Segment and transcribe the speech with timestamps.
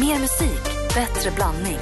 [0.00, 0.62] Mer musik,
[0.94, 1.78] bättre blandning.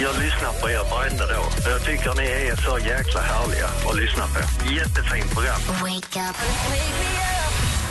[0.00, 1.44] Jag lyssnar på er varenda dag.
[1.66, 4.70] Jag tycker ni är så jäkla härliga att lyssna på.
[4.72, 5.60] Jättefint program.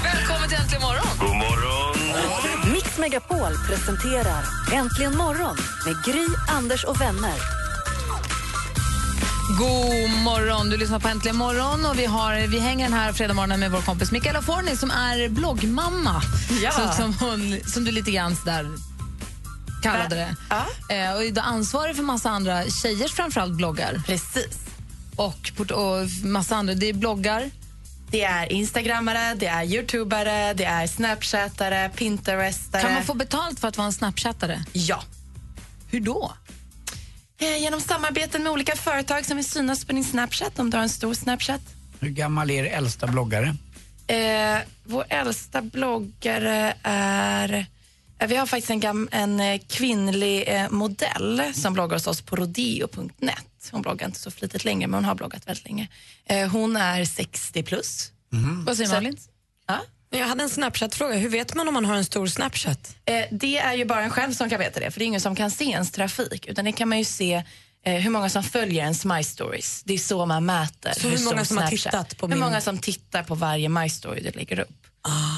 [0.03, 1.17] Välkommen till Äntligen morgon!
[1.19, 2.71] God morgon!
[2.73, 4.43] Mix Megapol presenterar
[4.73, 7.60] Äntligen morgon med Gry, Anders och vänner.
[9.57, 10.69] God morgon!
[10.69, 13.81] Du lyssnar på Äntligen morgon och vi, har, vi hänger den här fredag med vår
[13.81, 16.21] kompis Mikaela Forni som är bloggmamma.
[16.61, 16.71] Ja.
[16.71, 18.71] Som, som, hon, som du lite grann där
[19.83, 20.35] kallade det.
[20.49, 20.95] Ja.
[20.95, 24.01] Eh, och är ansvarig för massa andra tjejers framförallt bloggar.
[24.05, 24.57] Precis.
[25.15, 26.73] Och, och massa andra.
[26.73, 27.51] Det är bloggar.
[28.11, 32.81] Det är instagrammare, det är youtubare, det är snapchatare, pinterestare.
[32.81, 34.63] Kan man få betalt för att vara en snapchattare?
[34.73, 35.03] Ja.
[35.87, 36.33] Hur då?
[37.41, 40.83] Eh, Genom samarbeten med olika företag som vill synas på din Snapchat om du har
[40.83, 41.61] en stor Snapchat.
[41.99, 43.55] Hur gammal är er äldsta bloggare?
[44.07, 47.65] Eh, vår äldsta bloggare är...
[48.19, 52.21] eh, Vi har faktiskt en, gam, en eh, kvinnlig eh, modell som bloggar hos oss
[52.21, 53.69] på rodeo.net.
[53.71, 55.87] Hon bloggar inte så flitigt längre, men hon har bloggat väldigt länge.
[56.25, 58.11] Eh, hon är 60 plus.
[58.65, 59.17] Vad säger Malin?
[60.11, 60.17] Ja.
[60.19, 61.15] Jag hade en Snapchat-fråga.
[61.15, 62.95] Hur vet man om man har en stor Snapchat?
[63.05, 65.21] Eh, det är ju bara en själv som kan veta det, för det är ingen
[65.21, 66.45] som kan se ens trafik.
[66.47, 67.43] Utan det kan man ju se
[67.85, 69.83] eh, hur många som följer ens My Stories.
[69.83, 70.93] Det är så man mäter.
[70.97, 73.35] Så hur stor många som har Snapchat- tittat på Hur min- många som tittar på
[73.35, 74.69] varje My Story du lägger upp.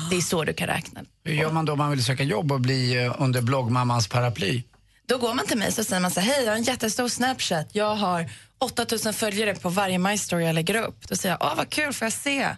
[0.10, 1.02] Det är så du kan räkna.
[1.24, 4.64] Hur gör man då om man vill söka jobb och bli eh, under bloggmammans paraply?
[5.06, 7.08] Då går man till mig så säger man så här, hej jag har en jättestor
[7.08, 7.68] Snapchat.
[7.72, 8.30] Jag har
[8.60, 11.08] 8000 följare på varje My Story jag lägger upp.
[11.08, 12.50] Då säger jag, åh vad kul, får jag se?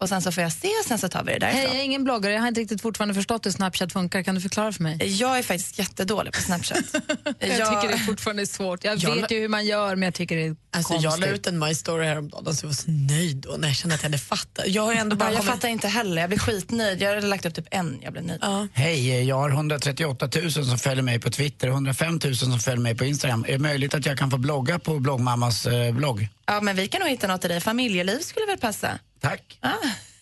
[0.00, 1.60] Och sen så får jag se och sen så tar vi det därifrån.
[1.60, 2.32] Hej, jag är ingen bloggare.
[2.32, 4.22] Jag har inte riktigt fortfarande förstått hur Snapchat funkar.
[4.22, 4.98] Kan du förklara för mig?
[5.20, 6.78] Jag är faktiskt jättedålig på Snapchat.
[7.24, 8.84] Jag tycker det är fortfarande svårt.
[8.84, 11.10] Jag, Jag vet ju hur man gör, men jag tycker det är Alltså, konstigt.
[11.12, 13.68] jag la ut en My Story häromdagen och så var jag så nöjd då när
[13.68, 14.64] jag kände att jag hade fattat.
[14.68, 17.02] Jag har ändå bara Ja, jag fattar inte heller, jag blir skitnöjd.
[17.02, 18.38] Jag hade lagt upp typ en, jag blev nöjd.
[18.42, 18.68] Ja.
[18.72, 22.80] Hej, jag har 138 000 som följer mig på Twitter och 105 000 som följer
[22.80, 23.44] mig på Instagram.
[23.48, 26.28] Är det möjligt att jag kan få blogga på bloggmammas eh, blogg?
[26.46, 27.60] Ja, men vi kan nog hitta något till dig.
[27.60, 28.98] Familjeliv skulle väl passa?
[29.24, 29.58] Tack.
[29.60, 29.72] Ah.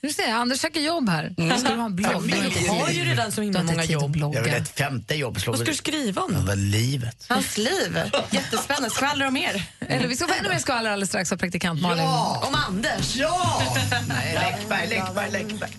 [0.00, 1.34] Du ser, Anders söker jobb här.
[1.38, 1.58] Mm.
[1.58, 2.28] Ska du ha en blogg?
[2.62, 4.16] Du har ju redan så himla många jobb.
[4.16, 5.38] Jag vill ett femte jobb.
[5.46, 6.36] Vad ska du skriva om?
[6.36, 7.26] över livet.
[7.28, 8.10] Hans liv.
[8.30, 8.90] Jättespännande.
[8.90, 9.64] Skvallra om er.
[9.80, 12.04] Eller vi ska få ännu mer skvaller alldeles strax av praktikant Malin.
[12.42, 13.16] Om Anders?
[13.16, 13.62] Ja!
[14.08, 15.70] Nej, Läckberg, Läckberg, Läckberg.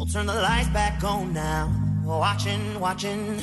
[0.00, 1.92] I'll turn the lights back on now.
[2.06, 3.42] Watching, watching.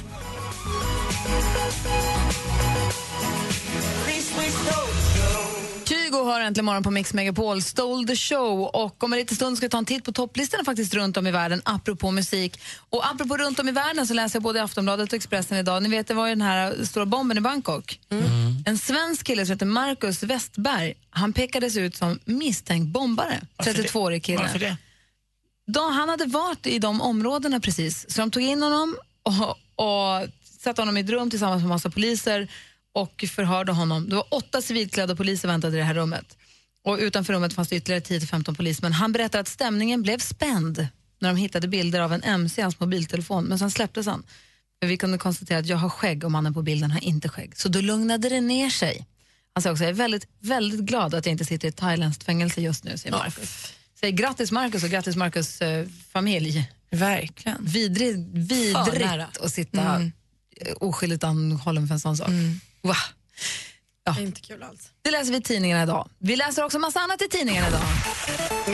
[4.05, 5.08] Please,
[6.09, 8.61] Kygo har äntligen morgon på Mix Megapol, Stole the show.
[8.61, 11.27] Och om en liten stund ska vi ta en titt på topplistorna faktiskt runt om
[11.27, 12.61] i världen, apropå musik.
[12.89, 15.83] Och apropå runt om i världen så läser jag både i Aftonbladet och Expressen idag.
[15.83, 17.99] Ni vet, det var ju den här stora bomben i Bangkok.
[18.65, 23.41] En svensk kille som heter Marcus Westberg, han pekades ut som misstänkt bombare.
[23.57, 24.41] 32-årig kille.
[24.41, 24.77] Varför det?
[25.67, 29.49] De, han hade varit i de områdena precis, så de tog in honom och,
[29.85, 30.27] och
[30.59, 32.47] satte honom i ett rum tillsammans med massa poliser
[32.93, 34.09] och förhörde honom.
[34.09, 36.37] Det var åtta civilklädda poliser väntade i det här rummet.
[36.85, 38.93] Och utanför rummet fanns det ytterligare 10-15 polismän.
[38.93, 40.87] Han berättade att stämningen blev spänd
[41.19, 44.23] när de hittade bilder av en MC i hans mobiltelefon, men sen släpptes han.
[44.81, 47.57] För vi kunde konstatera att jag har skägg och mannen på bilden har inte skägg.
[47.57, 49.07] Så då lugnade det ner sig.
[49.53, 52.23] Han sa också, jag är väldigt, väldigt glad att jag inte sitter i ett thailändskt
[52.23, 53.73] fängelse just nu, säger Marcus.
[53.99, 56.71] Säg grattis Marcus och grattis Marcus eh, familj.
[56.91, 57.65] Verkligen.
[57.65, 60.11] Vidrig, vidrigt att sitta mm.
[60.79, 62.29] oskyldigt anhållen för en sån sak.
[62.81, 62.95] Va?
[64.15, 64.89] Det är inte kul alls.
[65.01, 66.09] Det läser vi i tidningarna idag.
[66.19, 67.81] Vi läser också massa annat i tidningarna idag.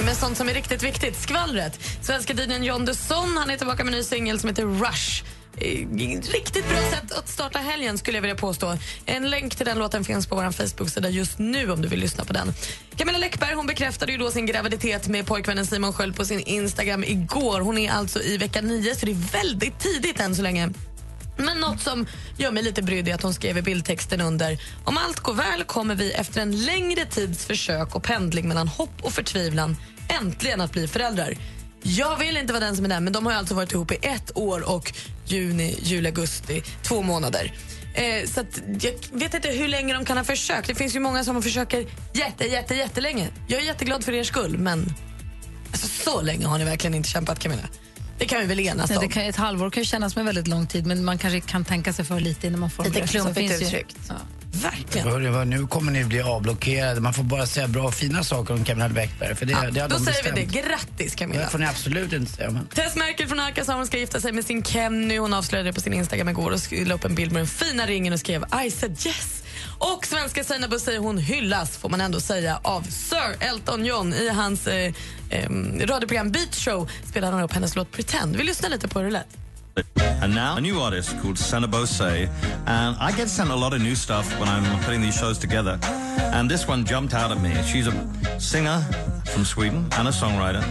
[0.05, 1.79] Men sånt som är riktigt viktigt, skvallret.
[2.01, 5.23] Svenska DJn John Dusson han är tillbaka med en ny singel som heter Rush.
[5.57, 5.87] Eh,
[6.33, 8.77] Riktigt bra sätt att starta helgen skulle jag vilja påstå.
[9.05, 12.25] En länk till den låten finns på vår Facebook-sida just nu om du vill lyssna
[12.25, 12.53] på den.
[12.95, 17.03] Camilla Läckberg hon bekräftade ju då sin graviditet med pojkvännen Simon Sköld på sin Instagram
[17.03, 17.59] igår.
[17.61, 20.69] Hon är alltså i vecka nio så det är väldigt tidigt än så länge.
[21.37, 22.07] Men något som
[22.37, 25.63] gör mig lite brydd är att hon skrev i bildtexten under Om allt går väl
[25.63, 29.77] kommer vi efter en längre tids försök och pendling mellan hopp och förtvivlan
[30.21, 31.37] äntligen att bli föräldrar.
[31.83, 33.97] Jag vill inte vara den som är den, men de har alltså varit ihop i
[34.01, 34.93] ett år och
[35.25, 37.53] juni, juli, augusti, två månader.
[37.93, 40.67] Eh, så att jag vet inte hur länge de kan ha försökt.
[40.67, 43.29] Det finns ju många som försöker jätte, jätte, jättelänge.
[43.47, 44.93] Jag är jätteglad för er skull, men
[45.71, 47.63] alltså, så länge har ni verkligen inte kämpat, Camilla.
[48.17, 48.97] Det kan vi väl enas om.
[49.01, 51.39] det kan, ett halvår kan ju kännas som en väldigt lång tid men man kanske
[51.39, 53.97] kan tänka sig för lite innan man får Lite klumpigt uttryckt.
[54.09, 54.15] Ja.
[54.63, 55.07] Verkligen.
[55.07, 57.01] Hörru, nu kommer ni bli avblockerade.
[57.01, 59.35] Man får bara säga bra och fina saker om Camilla Läckberg.
[59.35, 60.53] För det, det har Då de säger vi bestämt.
[60.53, 60.61] det.
[60.61, 61.41] Grattis, Camilla.
[61.43, 62.51] Det får ni absolut inte säga.
[62.51, 62.67] Men...
[62.67, 65.17] Tess Merkel från Alcazar ska gifta sig med sin Kenny.
[65.17, 67.85] Hon avslöjade det på sin Instagram igår och la upp en bild med den fina
[67.85, 69.43] ringen och skrev I said yes.
[69.77, 74.13] Och svenska Seinabo säger hon hyllas, får man ändå säga, av Sir Elton John.
[74.13, 74.93] I hans eh,
[75.29, 75.49] eh,
[75.79, 78.35] radioprogram Beat Show spelade han upp hennes låt Pretend.
[78.35, 79.27] Vi lyssnar lite på hur det lät.
[80.21, 82.29] And now a new artist called Senna Bose,
[82.65, 85.77] and I get sent a lot of new stuff when I'm putting these shows together.
[86.33, 87.51] And this one jumped out at me.
[87.63, 88.79] She's a singer
[89.25, 90.63] from Sweden and a songwriter,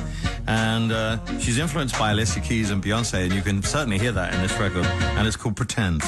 [0.46, 4.32] and uh, she's influenced by Alicia Keys and Beyonce, and you can certainly hear that
[4.34, 4.86] in this record.
[4.86, 6.02] And it's called Pretend.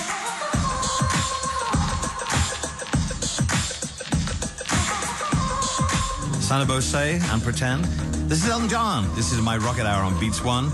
[6.48, 7.84] Sana Bose and Pretend.
[8.28, 9.04] This is Elton John.
[9.16, 10.70] This is my Rocket Hour on Beats One.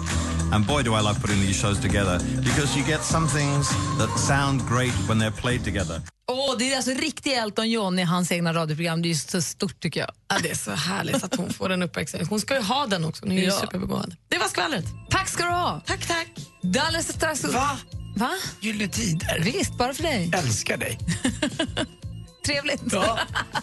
[0.53, 4.11] And boy, do I love putting these shows together because you get some things that
[4.19, 6.03] sound great when they're played together.
[6.29, 9.03] Åh, det är alltså riktig Elton John i hans egna radioprogram.
[9.03, 10.11] Det är ju så stort tycker jag.
[10.29, 12.29] Ja, det är så härligt att hon får den uppmärksamheten.
[12.31, 13.25] Hon ska ju ha den också.
[13.25, 13.61] Hon är ju Ja.
[13.61, 14.17] superbegåvad.
[14.29, 14.85] Det var skvallret.
[15.11, 15.83] Tack ska du ha.
[15.87, 16.29] Tack, tack.
[16.63, 17.45] Det är alldeles strax...
[17.45, 17.79] Va?
[18.17, 18.31] Va?
[18.61, 19.41] Gyllene Tider.
[19.41, 20.31] Visst, bara för dig.
[20.35, 20.99] Älskar dig.
[22.47, 22.83] Trevligt.
[22.93, 23.19] Ja.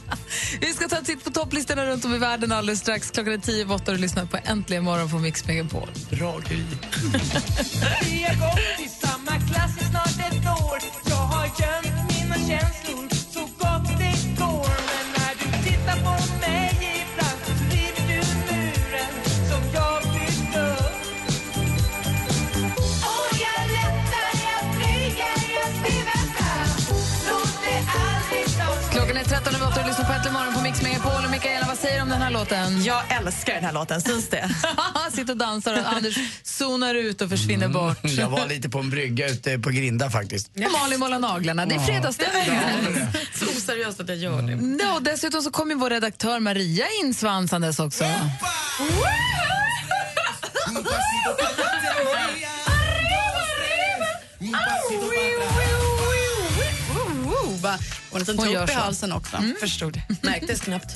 [0.62, 3.12] Vi ska ta en titt på topplistorna runt om i världen alldeles strax.
[3.12, 5.90] Klockan är tio över åtta och du lyssnar på Äntligen morgon på Mix Megapol.
[6.10, 6.58] Bra Gry.
[8.02, 10.80] Vi har gått i samma klass i snart ett år
[11.10, 12.99] Jag har gömt mina känslor
[32.40, 32.84] låten?
[32.84, 34.50] Jag älskar den här låten, syns det?
[35.12, 37.98] Sitter och dansar och Anders zonar ut och försvinner bort.
[38.04, 40.52] Jag var lite på en brygga ute på Grinda faktiskt.
[40.56, 41.66] Och Malin målar naglarna.
[41.66, 43.08] Det är fredagsstämning här.
[43.36, 44.84] Så oseriöst att jag gör det.
[44.84, 48.06] Ja, och dessutom så kommer vår redaktör Maria in svansandes också.
[58.20, 59.38] En liten Hon gör tupp i halsen också.
[59.60, 60.02] Förstod.
[60.22, 60.96] Märktes knappt.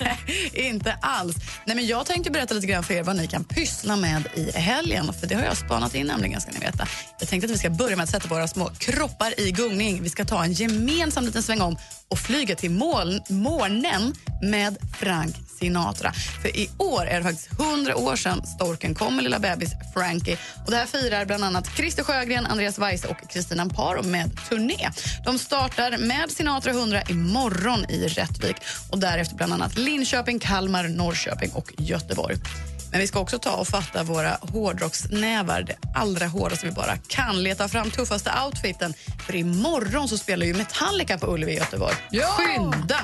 [0.00, 0.18] Nej,
[0.70, 1.36] inte alls.
[1.64, 4.50] Nej, men jag tänkte berätta lite grann för er vad ni kan pyssla med i
[4.50, 5.12] helgen.
[5.20, 6.88] För Det har jag spanat in nämligen, ska ni veta.
[7.18, 10.02] Jag tänkte att vi ska börja med att sätta våra små kroppar i gungning.
[10.02, 11.76] Vi ska ta en gemensam liten sväng om
[12.10, 12.70] och flyga till
[13.28, 16.12] månen med Frank Sinatra.
[16.42, 20.38] För i år är det faktiskt 100 år sedan storken kom med lilla bebis Frankie.
[20.64, 24.90] Och det här firar bland annat Christer Sjögren, Andreas Weise och Kristina Amparo med turné.
[25.24, 28.56] De startar med Sinatra 100 imorgon i Rättvik
[28.90, 32.36] och därefter bland annat Linköping, Kalmar, Norrköping och Göteborg.
[32.96, 37.42] Men vi ska också ta och fatta våra hårdrocksnävar, det allra hårdaste vi bara kan.
[37.42, 38.94] Leta fram tuffaste outfiten,
[39.26, 41.94] för imorgon så spelar ju Metallica på Ullevi i Göteborg.
[42.10, 43.00] Skynda!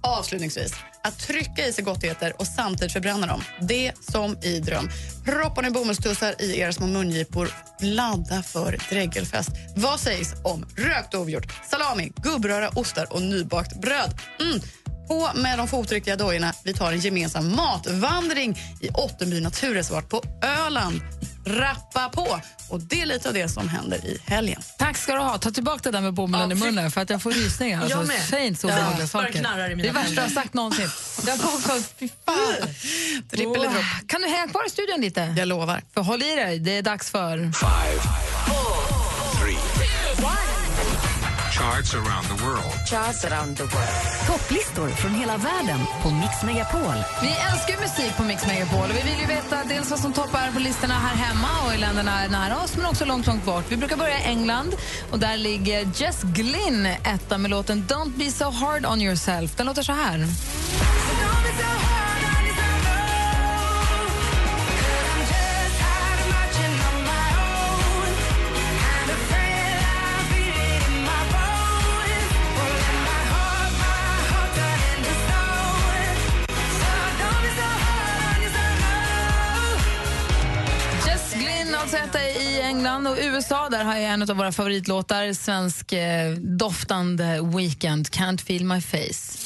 [0.00, 3.42] Avslutningsvis, att trycka i sig gottigheter och samtidigt förbränna dem.
[3.60, 4.88] Det som i dröm.
[5.24, 7.50] Proppa ner bomullstussar i era små mungipor.
[7.80, 9.50] Ladda för dräggelfest.
[9.76, 14.18] Vad sägs om rökt ovgjort, salami, gubbröra, ostar och nybakt bröd?
[14.40, 14.60] Mm.
[15.10, 16.52] På med de fotriktiga dojorna.
[16.64, 21.00] Vi tar en gemensam matvandring i Ottenby naturreservat på Öland.
[21.46, 22.40] Rappa på!
[22.68, 24.62] Och Det är lite av det som händer i helgen.
[24.78, 25.38] Tack ska du ha.
[25.38, 27.82] Ta tillbaka det där med bomullen Ja, i munnen för att jag får rysningar.
[27.82, 28.22] Alltså, Jag med.
[28.30, 28.72] Säg inte så Ja.
[28.74, 29.32] obehagliga saker.
[29.32, 30.88] knarrar i mina det är värsta jag har sagt någonsin.
[31.26, 32.68] Jag får också, fy fan.
[33.30, 33.74] Trippel dropp.
[34.06, 35.34] Kan du hänga kvar i studion lite?
[35.38, 35.82] Jag lovar.
[35.94, 37.50] För håll i dig, det är dags för...
[41.60, 41.94] Charts
[43.24, 44.26] around the world.
[44.26, 46.94] Topplistor från hela världen på Mix Megapol.
[47.22, 50.52] Vi älskar musik på Mix Megapol och vi vill ju veta dels vad som toppar
[50.52, 53.64] på listorna här hemma och i länderna nära oss men också långt, långt bort.
[53.68, 54.74] Vi brukar börja i England
[55.10, 59.56] och där ligger Jess Glynn etta med låten Don't be so hard on yourself.
[59.56, 60.18] Den låter så här.
[60.18, 61.99] Jess
[82.80, 83.68] England och USA.
[83.68, 89.36] Där har jag en av våra favoritlåtar, svensk eh, doftande Weekend, Can't feel my face.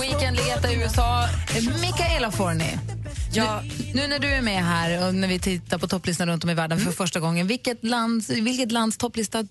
[0.00, 1.24] Weekend ligger i USA.
[1.24, 2.78] Eh, Mikaela Forni.
[3.34, 3.62] Ja.
[3.62, 6.50] Nu, nu när du är med här och när vi tittar på topplistan runt om
[6.50, 9.44] i världen för första gången, vilket, land, vilket lands topplista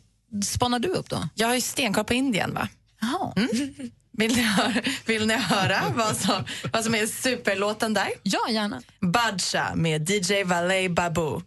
[0.44, 1.30] spanar du upp då?
[1.36, 2.68] Jag har ju stenkoll på Indien, va?
[3.02, 3.34] Jaha.
[4.18, 4.74] Vill ni höra,
[5.06, 8.10] vill ni höra vad, som, vad som är superlåten där?
[8.24, 8.82] Ja, gärna.
[9.00, 11.42] Badshah med DJ Valet Babu.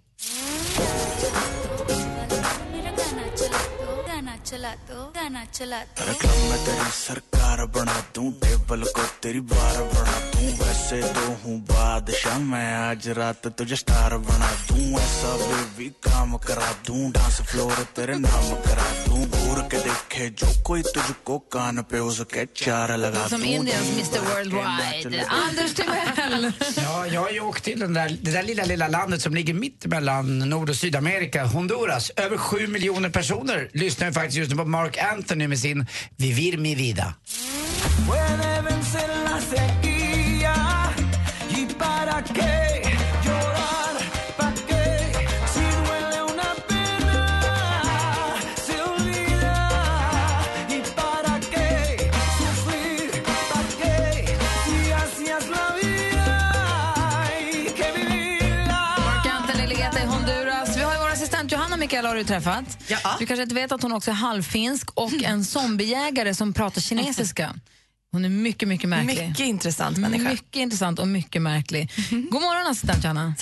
[4.53, 11.25] Club में तेरी सरकार बना दूं टेबल को तेरी बार बना दूं दूं वैसे तो
[11.43, 17.41] हूँ बादशाह मैं आज रात तुझे स्टार बना दूं ऐसा बेबी काम करा दूं डांस
[17.49, 22.97] फ्लोर तेरे नाम करा दूं घूर के देखे जो कोई तुझको कान पे उसके चार
[22.97, 25.25] लगा Som दूं Indiens Mr Worldwide.
[25.29, 26.53] Anders Timell.
[26.77, 29.53] Ja, jag har ju åkt till den där, det där lilla, lilla landet som ligger
[29.53, 32.11] mitt mellan Nord och Sydamerika, Honduras.
[32.15, 35.86] Över sju miljoner personer lyssnar ju faktiskt just nu på Mark Anthony med sin
[36.16, 37.14] Vivir mi vida.
[38.06, 40.54] Puede vencer la sequía
[41.48, 42.63] y para qué
[62.14, 62.78] har du träffat.
[62.86, 63.16] Ja.
[63.18, 67.54] Du kanske inte vet att hon också är halvfinsk och en zombiejägare som pratar kinesiska.
[68.12, 69.28] Hon är mycket, mycket märklig.
[69.28, 70.28] Mycket intressant människa.
[70.28, 71.92] Mycket intressant och mycket märklig.
[72.10, 72.28] Mhm.
[72.30, 73.34] God morgon, assistent Johanna.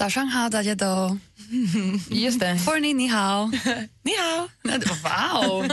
[2.09, 2.59] Just det.
[2.59, 3.47] For ni ni hao.
[4.02, 4.49] Ni hao.
[5.02, 5.62] Wow!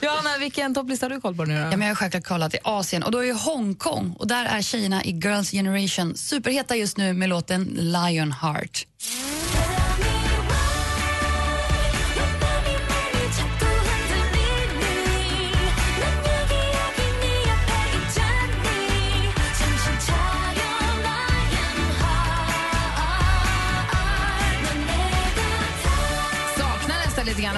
[0.00, 1.60] Johanna, vilken topplista har du koll på nu då?
[1.60, 4.44] Ja, men jag har självklart kollat i Asien och då är ju Hongkong och där
[4.44, 8.86] är tjejerna i Girls Generation superheta just nu med låten Lionheart.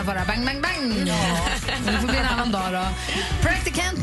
[0.09, 1.09] Bara bang, bang, bang.
[1.09, 1.15] Ja.
[1.87, 2.87] Det får bli en annan dag då.
[3.43, 3.99] Practicant.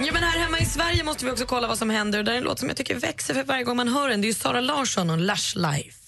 [0.00, 2.18] Ja, men här hemma i Sverige måste vi också kolla vad som händer.
[2.18, 4.20] Och Det är en låt som jag tycker växer för varje gång man hör den.
[4.20, 5.98] Det är ju Sara Larsson och Lush Life.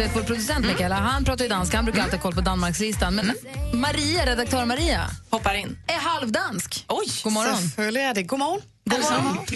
[0.00, 3.14] Vet vår producent Mikaela, han pratar ju danska, han brukar alltid ha koll på Danmarkslistan.
[3.14, 3.32] Men
[3.72, 5.78] Maria, redaktör Maria, Hoppar in.
[5.86, 6.84] är halvdansk.
[6.88, 7.96] Oj, God morgon.
[7.96, 8.22] Är det.
[8.22, 8.60] God morgon.
[8.90, 9.46] God morgon.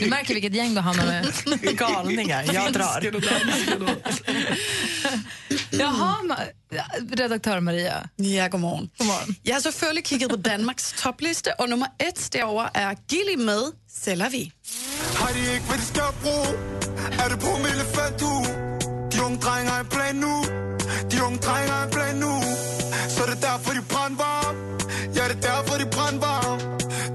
[0.00, 1.32] Du märker vilket gäng du hamnar med.
[1.76, 2.54] Galningar.
[2.54, 3.10] Jag drar.
[5.70, 6.16] Jaha,
[7.10, 8.08] redaktör Maria.
[8.16, 8.90] Ja, god morgon.
[8.98, 9.36] God morgon.
[9.42, 14.28] Jeg har selvfølgelig kigget på Danmarks topliste, og nummer et derovre er Gilly med Sælger
[14.28, 14.52] vi.
[15.14, 15.32] Har
[19.72, 20.34] har en plan nu.
[21.10, 22.34] De unge drenge har en plan nu.
[23.14, 24.56] Så er det derfor, de brandvarm.
[25.16, 26.58] Ja, det er derfor, de brandvarm.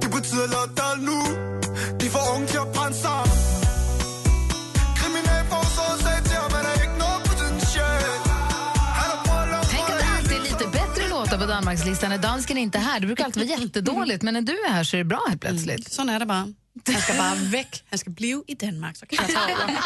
[0.01, 1.19] Det betyder lockdown nu.
[2.01, 3.37] De får unge til at brænde sammen.
[4.99, 8.13] Kriminalforsorgen sagde til ham, at der er ikke noget potentiale.
[11.33, 12.99] Är på Danmarkslistan när dansken inte är här.
[12.99, 15.41] Det brukar alltid vara jättedåligt, men när du är här så är det bra helt
[15.41, 15.93] plötsligt.
[15.93, 16.53] Sådan er det bare.
[16.93, 17.83] Han skal bare væk.
[17.89, 19.77] Han skal blive i Danmark, så kan jeg tage over.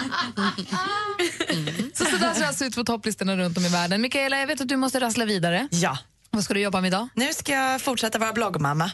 [1.94, 4.02] Så, så där ser det alltså ut på topplistorna runt om i världen.
[4.02, 5.68] Mikaela, jag vet att du måste rassla vidare.
[5.72, 5.98] Ja.
[6.30, 7.08] Vad ska du jobba med idag?
[7.16, 8.92] Nu ska jag fortsätta vara bloggmamma.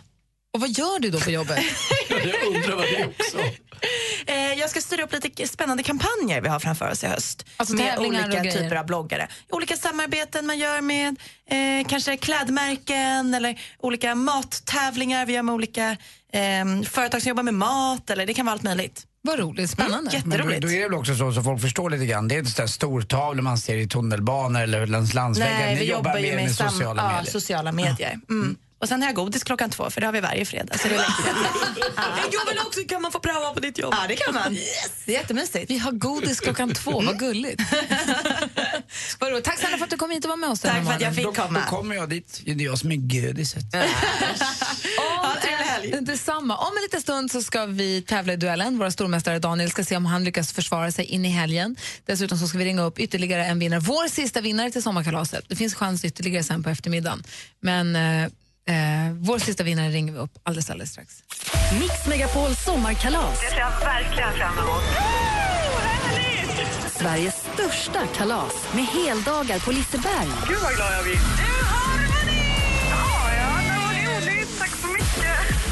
[0.54, 1.60] Och vad gör du då på jobbet?
[2.10, 3.38] Jag undrar vad det är också.
[4.26, 7.46] Eh, jag ska styra upp lite spännande kampanjer vi har framför oss i höst.
[7.58, 9.28] Alltså med olika typer av bloggare.
[9.50, 11.16] Olika samarbeten man gör med
[11.50, 15.98] eh, kanske klädmärken eller olika mattävlingar vi gör med olika
[16.34, 18.10] eh, företag som jobbar med mat.
[18.10, 19.04] Eller det kan vara allt möjligt.
[19.22, 20.12] Vad roligt, spännande.
[20.18, 22.28] Mm, Men då, då är det väl också så, så folk förstår lite grann.
[22.28, 25.52] Det är inte så där stortavlor man ser i tunnelbanor eller längs landsvägar.
[25.60, 27.32] Nej, Ni vi jobbar ju mer med, sam- sociala ja, medier.
[27.32, 28.20] sociala medier.
[28.30, 28.56] Mm.
[28.80, 30.78] Och sen har jag godis klockan två, för det har vi varje fredag.
[30.78, 31.08] Så det är lätt.
[32.34, 33.94] Jag vill också, kan man få pröva på ditt jobb?
[34.02, 34.58] ja, det kan man.
[35.06, 35.72] Det är jättemysigt.
[35.72, 37.62] Vi har godis klockan två, vad gulligt.
[39.20, 39.44] Vad roligt.
[39.44, 41.16] Tack snälla för att du kom hit och var med oss Tack för att jag
[41.16, 41.60] fick Då, komma.
[41.60, 42.42] då kommer jag dit.
[42.46, 42.96] Det är jag som är
[45.64, 45.94] helg.
[45.94, 46.58] Eh, Detsamma.
[46.58, 48.78] Om en liten stund så ska vi tävla i duellen.
[48.78, 51.76] Våra stormästare Daniel ska se om han lyckas försvara sig in i helgen.
[52.06, 53.80] Dessutom så ska vi ringa upp ytterligare en vinnare.
[53.80, 55.46] Vår sista vinnare till sommarkalaset.
[55.48, 57.24] Det finns chans ytterligare sen på eftermiddagen.
[57.60, 57.96] Men
[58.68, 61.24] eh, vår sista vinnare ringer vi upp alldeles, alldeles strax.
[61.80, 63.40] Mix Megapol sommarkalas.
[63.42, 64.84] Det ser jag verkligen fram emot.
[66.96, 70.28] Sveriges största kalas med heldagar på Liseberg.
[70.48, 71.47] Gud vad glad jag blir.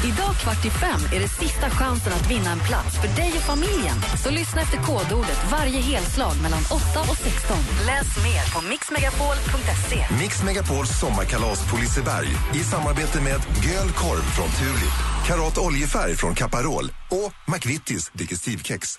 [0.06, 3.42] Idag kvart i fem är det sista chansen att vinna en plats för dig och
[3.42, 3.96] familjen.
[4.22, 7.56] Så lyssna efter kodordet varje helslag mellan 8 och 16.
[7.86, 10.06] Läs mer på mixmegapol.se.
[10.20, 14.96] Mix Megapols sommarkalas på Liseberg i samarbete med Göl Korv från Tulip,
[15.26, 18.98] Karat Oljefärg från Caparol och McVittys Digestivkex.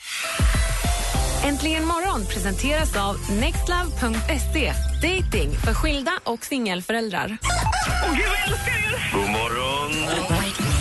[1.44, 4.74] Äntligen morgon presenteras av nextlove.se.
[5.02, 7.38] Dating för skilda och singelföräldrar.
[8.06, 9.12] Åh gud, jag älskar er!
[9.14, 10.77] God morgon!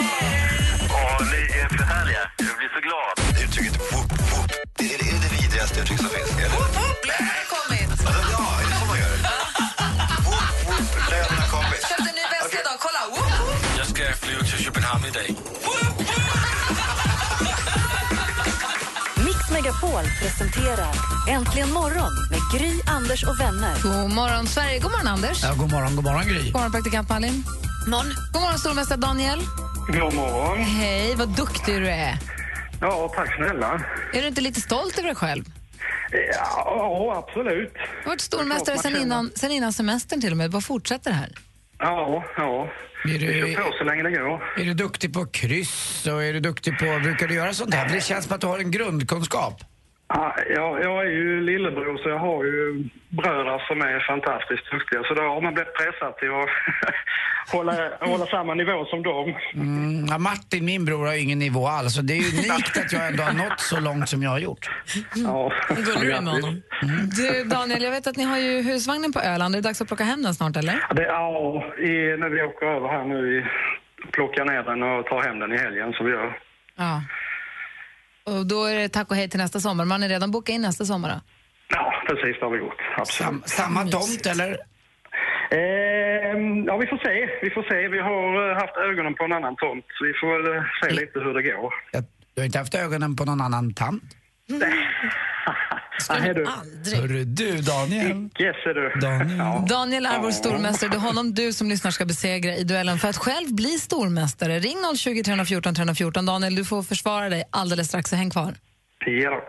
[0.00, 2.22] Åh, ni är för härliga.
[2.36, 3.14] Jag blir så glad.
[3.44, 6.30] Uttrycket whoop whoop, det är det, är det vidrigaste uttryck som finns.
[6.38, 6.48] Eller?
[6.56, 6.98] Whoop whoop,
[7.54, 7.90] kommit!
[8.04, 8.10] Ja,
[8.60, 9.16] är det så man gör?
[10.28, 11.80] whoop whoop, lönen har kommit.
[11.90, 13.02] Köpte en ny väska idag, kolla!
[13.78, 15.28] Jag ska flyga till Köpenhamn idag.
[19.26, 20.94] Mix Megapol presenterar
[21.28, 23.74] Äntligen morgon med Gry, Anders och vänner.
[23.82, 24.78] God morgon, Sverige.
[24.78, 25.42] God morgon, Anders.
[25.42, 26.42] Ja, god morgon, god morgon Gry.
[26.44, 27.44] God morgon, praktikant Malin.
[27.86, 28.12] Morgon.
[28.32, 29.40] God morgon, stormästare Daniel.
[29.88, 30.58] God morgon.
[30.58, 32.18] Hej, vad duktig du är.
[32.80, 33.82] Ja, tack snälla.
[34.12, 35.44] Är du inte lite stolt över dig själv?
[36.32, 37.72] Ja, absolut.
[37.74, 40.50] Du har varit stormästare sen innan, sen innan semestern till och med.
[40.50, 41.30] Vad fortsätter det här?
[41.78, 42.68] Ja, ja.
[43.04, 44.42] Är du, på så länge det går.
[44.56, 47.88] är du duktig på kryss och är du duktig på, brukar du göra sånt här?
[47.88, 49.60] Det känns som att du har en grundkunskap.
[50.08, 55.02] Ja, jag, jag är ju lillebror så jag har ju bröder som är fantastiskt duktiga.
[55.02, 56.48] Så då har man blivit pressad till att
[57.52, 59.34] hålla, hålla samma nivå som dem.
[59.54, 62.92] Mm, ja, Martin, min bror, har ju ingen nivå alls och det är unikt att
[62.92, 64.70] jag ändå har nått så långt som jag har gjort.
[65.14, 65.52] Ja.
[65.68, 66.62] Gullig du med honom.
[67.16, 69.54] Du, Daniel, jag vet att ni har ju husvagnen på Öland.
[69.54, 70.94] Är det dags att plocka hem den snart, eller?
[70.94, 73.46] Det, ja, i, när vi åker över här nu, i,
[74.12, 76.38] plockar ner den och tar hem den i helgen som vi gör.
[76.76, 77.02] Ja.
[78.28, 79.84] Och då är det tack och hej till nästa sommar.
[79.84, 81.08] Man är redan bokat in nästa sommar.
[81.08, 81.20] Då.
[81.68, 82.80] Ja, precis det har vi gjort.
[82.96, 83.28] Absolut.
[83.28, 84.50] Sam, samma tomt eller?
[85.50, 87.14] Ehm, ja, vi får se.
[87.42, 87.88] Vi får se.
[87.88, 89.84] Vi har eh, haft ögonen på en annan tomt.
[89.88, 91.74] Så vi får väl eh, se lite hur det går.
[91.92, 92.04] Jag,
[92.34, 94.02] du har inte haft ögonen på någon annan tant?
[94.48, 96.46] Nej, du.
[96.96, 98.26] Hörru du, Daniel.
[98.26, 99.00] Icke, ser du.
[99.00, 99.66] Daniel.
[99.68, 100.90] Daniel är vår stormästare.
[100.90, 104.58] Det är honom du som lyssnar ska besegra i duellen för att själv bli stormästare.
[104.58, 106.26] Ring 020 314 314.
[106.26, 108.54] Daniel, du får försvara dig alldeles strax, så häng kvar.
[109.06, 109.42] Ja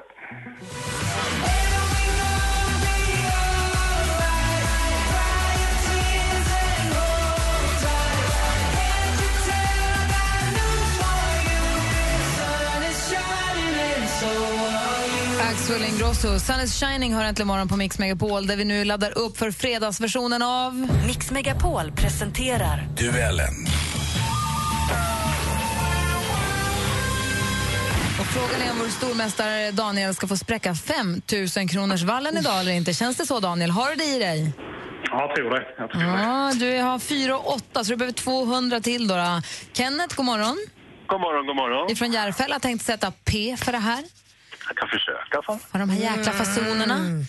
[15.59, 19.17] Axel Ingrosso, Sun is shining hör äntligen morgon på Mix Megapol där vi nu laddar
[19.17, 20.89] upp för fredagsversionen av...
[21.07, 23.53] Mix Megapol presenterar Duellen.
[28.19, 31.21] Och frågan är om vår stormästare Daniel ska få spräcka 5
[31.57, 32.93] 000 kronors vallen idag eller inte.
[32.93, 33.71] Känns det så, Daniel?
[33.71, 34.53] Har du det i dig?
[35.03, 35.65] Ja, jag tror det.
[35.77, 36.23] Jag tror det.
[36.23, 39.07] Ja, du har 4 och 8, så du behöver 200 till.
[39.07, 39.41] Då, då.
[39.73, 40.57] Kenneth, god morgon.
[41.07, 41.91] God morgon, god morgon.
[41.91, 44.03] Ifrån Järfälla tänkt sätta P för det här.
[44.69, 45.67] Jag kan försöka.
[45.71, 47.25] För de här jäkla fasonerna.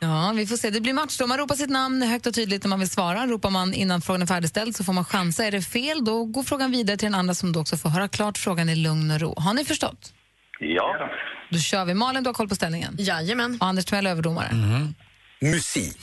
[0.00, 0.70] Ja, vi får se.
[0.70, 1.26] Det blir match då.
[1.26, 3.26] Man ropar sitt namn högt och tydligt när man vill svara.
[3.26, 5.44] Ropar man innan frågan är färdigställd så får man chansa.
[5.44, 8.08] Är det fel, då går frågan vidare till den andra som då också får höra
[8.08, 9.34] klart frågan i lugn och ro.
[9.36, 10.12] Har ni förstått?
[10.60, 11.10] Ja.
[11.50, 11.94] Då kör vi.
[11.94, 12.96] Malin, du har koll på ställningen.
[12.98, 13.58] Jajamän.
[13.60, 14.50] Och Anders Timell, överdomare.
[15.40, 15.98] Musik.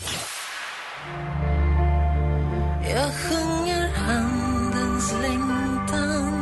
[2.94, 6.34] Jag sjunger handens längtan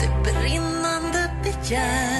[0.00, 2.13] Det brinnande begärets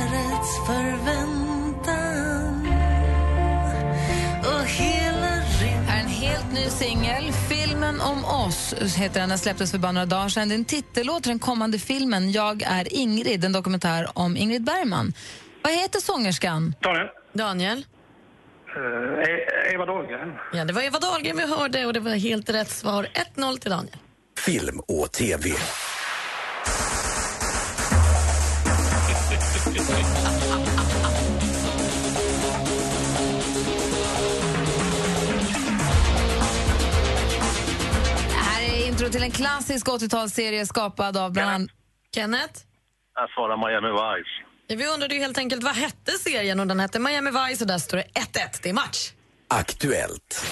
[7.84, 9.28] Filmen om oss heter den.
[9.28, 10.48] Den släpptes för bara några dagar sedan.
[10.48, 14.64] Det är en titellåt till den kommande filmen Jag är Ingrid, en dokumentär om Ingrid
[14.64, 15.12] Bergman.
[15.62, 16.74] Vad heter sångerskan?
[16.80, 17.08] Daniel.
[17.32, 17.78] Daniel?
[17.78, 17.84] E-
[19.74, 20.32] Eva Dahlgren.
[20.52, 23.06] Ja, det var Eva Dahlgren vi hörde och det var helt rätt svar.
[23.36, 23.96] 1-0 till Daniel.
[24.38, 25.50] Film och TV.
[39.04, 41.70] intro till en klassisk 80-talsserie skapad av bland annat...
[42.14, 42.60] Kenneth?
[43.14, 44.30] Jag svarar Miami Vice.
[44.66, 47.68] Ja, Vi undrade ju helt enkelt vad hette serien och den hette Miami Vice och
[47.68, 48.60] där står det 1-1.
[48.62, 49.12] Det är match.
[49.48, 50.44] Aktuellt.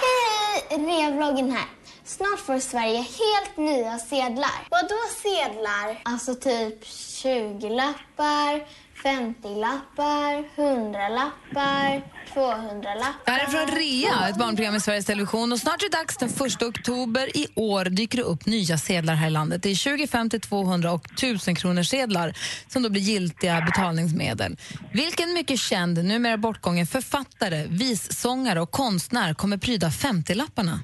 [0.00, 0.78] Hej!
[0.78, 1.66] Revloggen här.
[2.16, 4.68] Snart får Sverige helt nya sedlar.
[4.70, 6.00] Vadå sedlar?
[6.02, 8.66] Alltså typ 20-lappar,
[9.04, 12.02] 50-lappar, 100-lappar,
[12.34, 13.24] 200-lappar.
[13.24, 15.52] Det här är från Rea, ett barnprogram i Sveriges Television.
[15.52, 19.14] Och snart är det dags, den 1 oktober i år dyker det upp nya sedlar
[19.14, 19.62] här i landet.
[19.62, 22.34] Det är 20, 50, 200 och 1000 kronor sedlar
[22.68, 24.56] som då blir giltiga betalningsmedel.
[24.92, 30.80] Vilken mycket känd, numera bortgången författare, vissångare och konstnär kommer pryda 50-lapparna?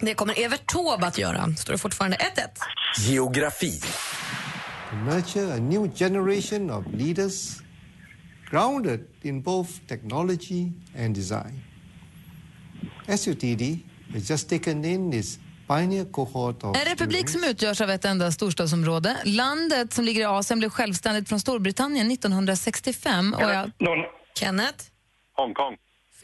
[0.00, 1.54] Det kommer Evert Taube att göra.
[1.56, 2.20] Står det fortfarande 1-1.
[3.08, 3.80] Geografi.
[4.90, 7.60] to nurture a new generation of leaders
[8.50, 11.60] grounded in both technology and design.
[13.08, 13.62] SUTD
[14.12, 18.32] has just taken in its pioneer cohort of En republik som utgörs av ett enda
[18.32, 19.16] storstadsområde.
[19.24, 23.34] Landet som ligger i Asien blev självständigt från Storbritannien 1965.
[23.34, 23.70] Och jag,
[24.38, 24.84] Kenneth?
[25.36, 25.76] Hongkong.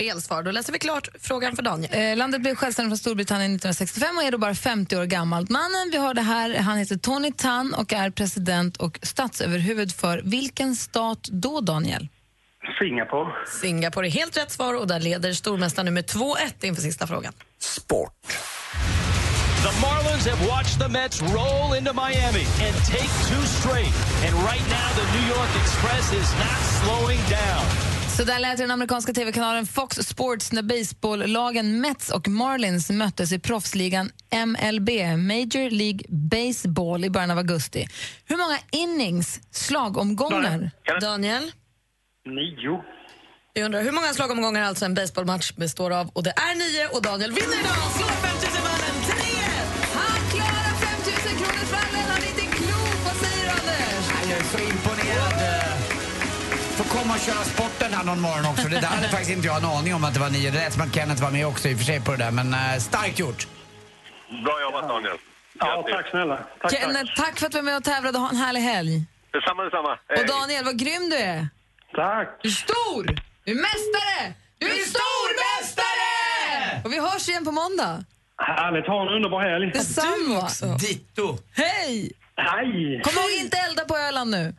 [0.03, 0.43] Fel svar.
[0.43, 2.11] Då läser vi klart frågan för Daniel.
[2.13, 5.51] Eh, landet blev självständigt från Storbritannien 1965 och är då bara 50 år gammalt.
[5.51, 10.77] Mannen vi hörde här, han heter Tony Tan och är president och statsöverhuvud för vilken
[10.77, 12.09] stat då, Daniel?
[12.79, 13.33] Singapore.
[13.61, 17.33] Singapore är helt rätt svar och där leder stormästaren nu med 2-1 inför sista frågan.
[19.63, 23.95] The Marlins have watched the Mets roll into Miami and take two straight.
[24.27, 28.02] And right now, the New York Express is not slowing down.
[28.23, 33.39] Så där lät den amerikanska tv-kanalen Fox Sports när baseballlagen Mets och Marlins möttes i
[33.39, 34.11] proffsligan
[34.47, 37.87] MLB, Major League Baseball, i början av augusti.
[38.25, 40.71] Hur många innings, slagomgångar?
[41.01, 41.53] Daniel?
[42.27, 42.83] Nio.
[43.53, 46.09] Jag undrar hur många slagomgångar alltså en baseballmatch består av?
[46.09, 48.22] Och det är nio och Daniel vinner idag!
[56.97, 58.69] Komma och köra sporten här någon morgon också.
[58.69, 60.51] Det där hade faktiskt inte jag en aning om att det var nio.
[60.51, 62.31] Det lät som att Kenneth var med också i och för sig på det där.
[62.31, 63.41] Men eh, starkt gjort.
[64.45, 65.17] Bra jobbat Daniel.
[65.59, 66.39] Ja, tack snälla.
[66.61, 68.95] Tack, Kenneth, tack för att du var med och tävlade och ha en härlig helg.
[69.33, 69.93] Detsamma, detsamma.
[70.19, 71.49] Och Daniel, vad grym du är!
[71.95, 72.29] Tack!
[72.43, 73.05] Du är stor!
[73.45, 74.35] Du är mästare!
[74.59, 76.83] Du är stormästare!
[76.85, 78.05] Och vi hörs igen på måndag.
[78.39, 78.87] Härligt.
[78.87, 79.67] Ha en underbar helg.
[79.73, 80.77] Detsamma.
[80.79, 81.39] Ditto.
[81.55, 82.13] Hej!
[82.37, 83.01] Hej!
[83.05, 84.55] Kom ihåg inte elda på Öland nu.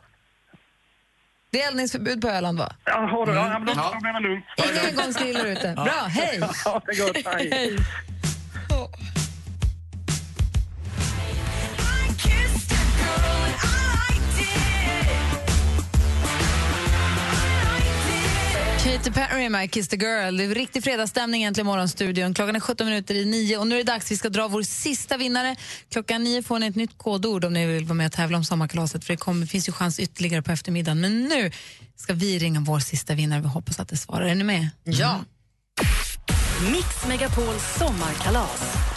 [1.54, 2.72] Det är eldningsförbud på Öland, va?
[2.84, 3.32] Ja, har du?
[3.32, 4.44] Ja, men då blir det lugnt.
[4.56, 5.72] Inga engångsgriller ute.
[5.72, 6.40] Bra, hej!
[6.64, 7.34] Ja, det är gott.
[7.34, 7.76] Hej.
[18.84, 20.36] Katy Perry med Kiss the Girl.
[20.36, 22.34] Det är riktig fredagsstämning i morgonstudion.
[22.34, 24.10] Klockan är 17 minuter i nio och nu är det dags.
[24.10, 25.56] Vi ska dra vår sista vinnare.
[25.90, 28.44] Klockan nio får ni ett nytt kodord om ni vill vara med och tävla om
[28.44, 31.00] sommarkalaset för det kommer, finns ju chans ytterligare på eftermiddagen.
[31.00, 31.50] Men nu
[31.96, 33.40] ska vi ringa vår sista vinnare.
[33.40, 34.26] Vi hoppas att det svarar.
[34.26, 34.68] Är ni med?
[34.84, 35.24] Ja.
[36.72, 38.93] Mix Megapols sommarkalas.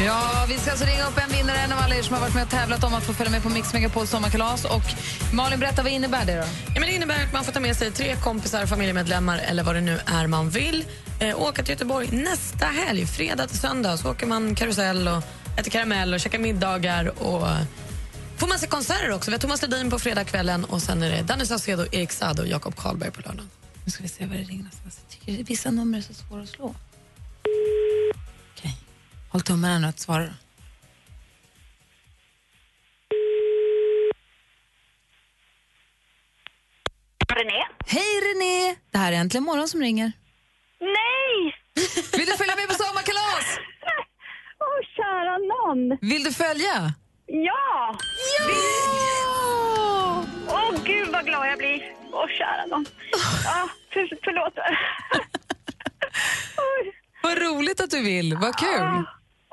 [0.00, 2.34] Ja, vi ska alltså ringa upp en vinnare, en av alla er som har varit
[2.34, 4.64] med och tävlat om att få följa med på Mix Megapols sommarkalas.
[4.64, 4.82] Och
[5.34, 6.44] Malin, berätta, vad innebär det då?
[6.74, 9.74] Ja, men det innebär att man får ta med sig tre kompisar, familjemedlemmar eller vad
[9.74, 10.84] det nu är man vill.
[11.20, 13.96] Eh, åka till Göteborg nästa helg, fredag till söndag.
[13.96, 15.22] Så åker man karusell och
[15.58, 17.22] äter karamell och käkar middagar.
[17.22, 17.46] Och
[18.36, 19.30] får man se konserter också.
[19.30, 22.48] Vi har Thomas Ledin på fredagskvällen och sen är det Danny Saucedo, Erik Saade och
[22.48, 23.50] Jakob Karlberg på lördagen.
[23.84, 25.00] Nu ska vi se vad det ringer någonstans.
[25.08, 26.74] Jag tycker vissa nummer är så svåra att slå.
[29.30, 30.28] Håll tummarna nu att svara.
[37.34, 37.66] René?
[37.86, 38.76] Hej René!
[38.90, 40.12] Det här är Äntligen morgon som ringer.
[40.80, 41.54] Nej!
[42.18, 43.58] Vill du följa med på sommarkalas?
[44.60, 45.98] Åh, kära nån.
[46.00, 46.94] Vill du följa?
[47.26, 47.98] Ja!
[48.48, 50.24] Ja!
[50.48, 51.92] Åh, gud vad glad jag blir.
[52.12, 52.86] Åh, kära nån.
[53.44, 54.54] Ja, för, förlåt.
[57.22, 58.36] Vad roligt att du vill.
[58.36, 59.04] Vad kul.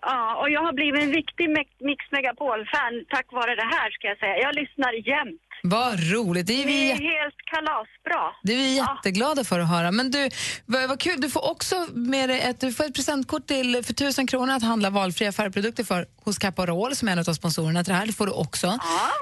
[0.07, 4.07] Ja, och jag har blivit en riktig Me- Mix Megapol-fan tack vare det här ska
[4.07, 4.37] jag säga.
[4.37, 5.41] Jag lyssnar jämt.
[5.63, 6.47] Vad roligt.
[6.47, 8.23] Det är Det vi, är jä- helt kalasbra.
[8.43, 9.91] det är vi jätteglada för att höra.
[9.91, 10.29] Men du,
[10.65, 11.21] vad, vad kul.
[11.21, 14.63] Du får också med dig ett, du får ett presentkort till, för tusen kronor att
[14.63, 18.05] handla valfria färgprodukter för hos Caparol som är en av sponsorerna till det här.
[18.07, 18.77] Det får du också.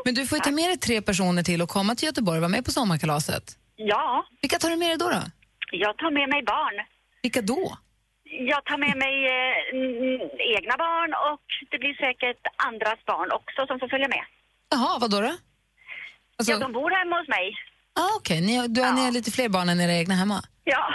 [0.06, 2.50] Men du får ta med dig tre personer till och komma till Göteborg och vara
[2.50, 3.44] med på sommarkalaset.
[3.76, 5.10] Ja, Vilka tar du med dig då?
[5.10, 5.22] då?
[5.72, 6.86] jag tar med mig barn.
[7.22, 7.78] Vilka då?
[8.52, 13.80] Jag tar med mig eh, egna barn och det blir säkert andras barn också som
[13.80, 14.24] får följa med.
[14.70, 15.20] Jaha, vad då?
[15.22, 15.28] då?
[16.38, 17.48] Alltså- Ja, de bor hemma hos mig.
[18.00, 20.44] Ah, Okej, ni, du, ni har lite fler barn än era egna hemma.
[20.64, 20.94] Ja.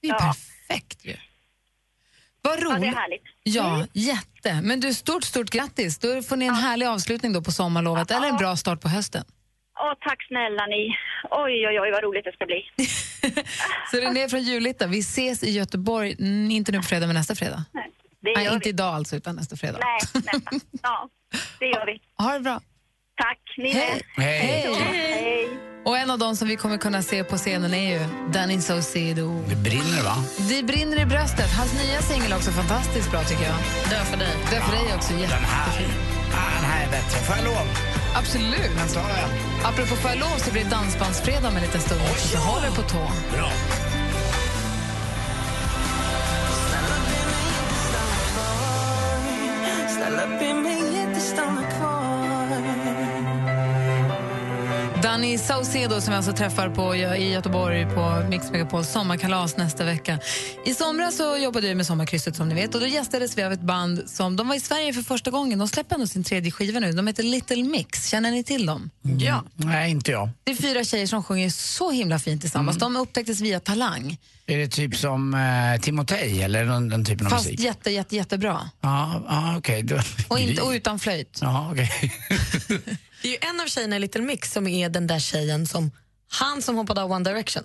[0.00, 1.16] Det är ju perfekt ju.
[2.42, 2.72] Vad roligt.
[2.72, 3.22] Ja, det är härligt.
[3.42, 3.86] Ja, Mm.
[3.92, 4.60] jätte.
[4.62, 5.98] Men du, stort, stort grattis.
[5.98, 9.24] Då får ni en härlig avslutning då på sommarlovet, eller en bra start på hösten.
[9.80, 10.82] Åh, tack snälla ni.
[11.30, 12.60] Oj, oj, oj, vad roligt det ska bli.
[13.90, 16.16] Så René från Julita, vi ses i Göteborg,
[16.52, 17.64] inte nu på fredag, men nästa fredag.
[18.20, 18.70] Det Nej, gör inte vi.
[18.70, 19.78] idag alltså, utan nästa fredag.
[19.82, 20.50] Nej, nästa.
[20.82, 21.08] Ja,
[21.58, 22.00] det gör vi.
[22.24, 22.60] Ha det bra.
[23.16, 24.00] Tack, ni Hej.
[24.16, 24.74] Hej.
[24.84, 25.48] Hej.
[25.84, 29.42] Och en av dem som vi kommer kunna se på scenen är ju Danny Saucedo.
[29.48, 30.14] Det brinner va?
[30.50, 31.50] Det brinner i bröstet.
[31.58, 33.54] Hans nya singel är också fantastiskt bra tycker jag.
[33.90, 34.34] Dö för dig.
[34.50, 35.88] Dö för dig också, Den här, jättefin.
[36.30, 37.18] den här är bättre.
[37.26, 37.91] Får jag lov?
[38.14, 38.70] Absolut.
[38.76, 38.88] Men.
[39.64, 42.00] Apropå får jag lov så blir det dansbandsfredag om en liten stund.
[42.16, 43.10] Så håll er på tå.
[43.36, 43.81] Bra.
[55.12, 60.18] Danny Saucedo som vi alltså träffar på, i Göteborg på Mix Megapols sommarkalas nästa vecka.
[60.66, 63.52] I somras så jobbade jag med Sommarkrysset som ni vet och då gästades vi av
[63.52, 65.58] ett band som de var i Sverige för första gången.
[65.58, 66.92] De släpper ändå sin tredje skiva nu.
[66.92, 68.08] De heter Little Mix.
[68.08, 68.90] Känner ni till dem?
[69.18, 69.44] Ja.
[69.56, 70.30] Nej, inte jag.
[70.44, 72.76] Det är fyra tjejer som sjunger så himla fint tillsammans.
[72.78, 74.18] De upptäcktes via Talang.
[74.46, 77.60] Är det typ som eh, Timotej eller någon, den typen av Fast musik?
[77.60, 78.70] jätte, jätte, jättebra.
[78.80, 79.82] Ja, ja okej.
[79.82, 81.38] då- Och, inte, och utan flöjt.
[81.42, 82.12] Ja, okej.
[83.22, 85.90] Det är ju en av tjejerna i Little Mix som är den där tjejen som,
[86.30, 87.62] han som hoppade av One Direction.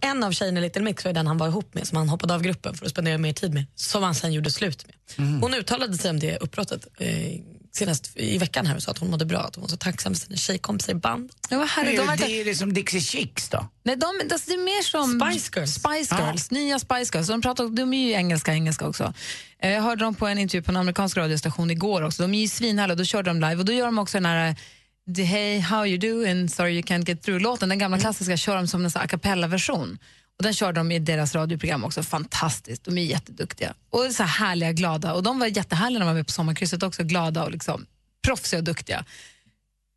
[0.00, 2.34] En av tjejerna i Little Mix var den han var ihop med, som han hoppade
[2.34, 4.94] av gruppen för att spendera mer tid med, som han sen gjorde slut med.
[5.40, 7.40] Hon uttalade sig om det uppbrottet eh,
[7.72, 10.14] senast i veckan här och sa att hon mådde bra, att hon var så tacksam
[10.14, 11.30] för sina tjejkompisar i band.
[11.50, 11.96] Ja, härligt.
[11.96, 13.68] De verkar- det, är som Dixie Chicks då?
[13.82, 15.74] Nej, de, alltså, det är mer som Spice Girls.
[15.74, 17.28] Spice Girls, nya Spice Girls.
[17.28, 19.14] De, pratar, de är ju engelska engelska också.
[19.62, 22.22] Eh, Jag hörde dem på en intervju på en amerikansk radiostation igår också.
[22.22, 24.56] De är ju svinhärliga, då körde de live och då gör de också den här
[25.16, 27.68] The Hey How You Doing, Sorry You Can't Get Through-låten.
[27.68, 29.98] Den gamla klassiska kör de som en a cappella-version.
[30.38, 32.02] Och den körde de i deras radioprogram också.
[32.02, 33.74] Fantastiskt, de är jätteduktiga.
[33.90, 35.14] Och så här härliga, glada.
[35.14, 37.04] Och de var jättehärliga när de var med på Sommarkrysset också.
[37.04, 37.86] Glada och liksom
[38.24, 39.04] proffsiga och duktiga.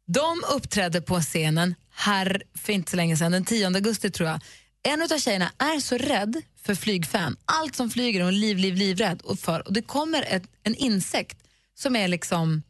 [0.07, 4.39] De uppträdde på scenen här för inte så länge sedan, den 10 augusti tror jag.
[4.83, 7.37] En av tjejerna är så rädd för flygfän.
[7.45, 9.67] Allt som flyger är hon liv, liv, livrädd och för.
[9.67, 11.37] Och det kommer ett, en insekt
[11.75, 12.63] som är liksom,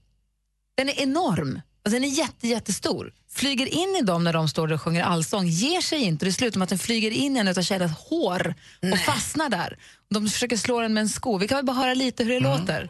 [0.78, 1.62] den är enorm.
[1.86, 3.14] Alltså den är jätte, jättestor.
[3.34, 6.26] Flyger in i dem när de står där och sjunger allsång, ger sig inte.
[6.26, 8.54] Det slutar med att den flyger in i en av tjejernas hår
[8.94, 9.78] och fastnar där.
[10.10, 11.38] De försöker slå den med en sko.
[11.38, 12.90] Vi kan väl bara höra lite hur det låter.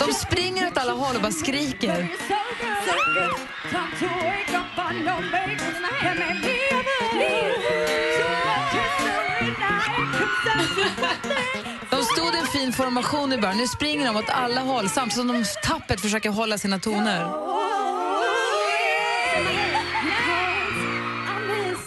[0.00, 2.10] De springer åt alla håll och bara skriker.
[12.64, 13.56] Stod i en fin formation i början.
[13.56, 17.24] Nu springer de åt alla håll samtidigt som de tappert försöker hålla sina toner.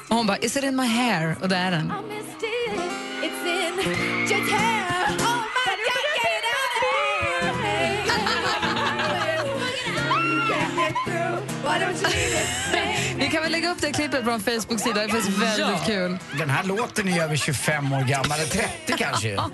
[0.10, 1.36] Och hon bara, is it in my hair?
[1.42, 1.94] Och det är den.
[13.18, 14.96] Vi kan väl lägga upp det klippet på vår Facebook-sida.
[14.96, 15.80] Det är faktiskt väldigt Ja.
[15.86, 16.18] kul.
[16.38, 19.38] Den här låten är över 25 år gammal, eller 30 kanske.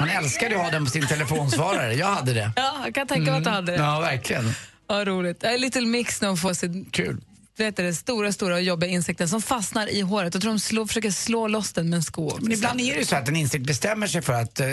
[0.00, 1.94] Man älskade att ha den på sin telefonsvarare.
[1.94, 2.52] Jag hade det.
[2.56, 3.78] Ja, jag kan tänka mig att du hade det.
[3.78, 4.52] Ja, verkligen.
[4.88, 5.44] Ja, roligt.
[5.44, 7.16] A little mix när hon får sin Kul.
[7.58, 10.34] vet du, stora, stora och jobbiga insekten som fastnar i håret.
[10.34, 12.38] Jag tror de slår, försöker slå loss den med en sko.
[12.40, 14.66] Men ibland är det ju så att en insekt bestämmer sig för att eh,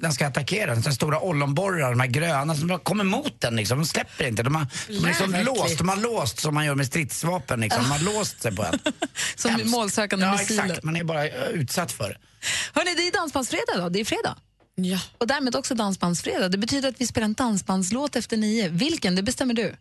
[0.00, 0.74] den ska attackera.
[0.74, 3.56] Den stora ollonborrar, de här gröna, som kommer mot den.
[3.56, 3.78] Liksom.
[3.78, 4.42] De släpper inte.
[4.42, 7.60] De har, de liksom låst, de har låst som man gör med stridsvapen.
[7.60, 7.82] Liksom.
[7.82, 8.78] De har låst sig på en.
[9.36, 9.66] Som Hemskt.
[9.66, 10.64] målsökande ja, missiler.
[10.64, 10.82] exakt.
[10.82, 12.16] Man är bara eh, utsatt för det.
[12.72, 13.92] Hörrni, det är dansbandsfredag idag.
[13.92, 14.36] Det är fredag.
[14.74, 15.00] Ja.
[15.18, 16.50] Och därmed också dansbandsfredag.
[16.50, 18.68] Det betyder att vi spelar en dansbandslåt efter nio.
[18.68, 19.76] Vilken, det bestämmer du.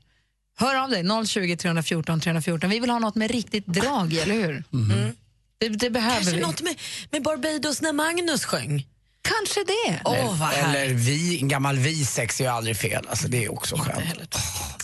[0.57, 2.69] Hör av dig, 020 314 314.
[2.69, 4.63] Vi vill ha något med riktigt drag eller hur?
[4.73, 5.15] Mm.
[5.57, 6.41] Det, det behöver Kanske vi.
[6.41, 6.75] något med,
[7.11, 8.87] med Barbados när Magnus sjöng.
[9.21, 10.01] Kanske det.
[10.05, 13.07] Åh, vad Eller vi, en gammal visex är ju aldrig fel.
[13.09, 14.35] Alltså, det är också skönt.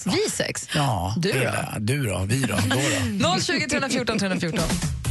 [0.05, 0.67] Vi sex?
[0.73, 1.79] Ja, Du då?
[1.79, 2.19] Du då?
[2.27, 2.55] Vi då?
[2.69, 2.75] Då
[3.35, 3.39] då?
[3.41, 4.59] 020 314 314.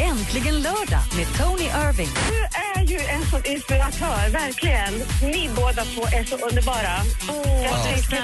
[0.01, 2.09] Äntligen lördag med Tony Irving.
[2.29, 2.39] Du
[2.81, 4.95] är ju en sån inspiratör, verkligen.
[5.23, 6.95] Ni båda två är så underbara.
[7.65, 8.17] jag tycker,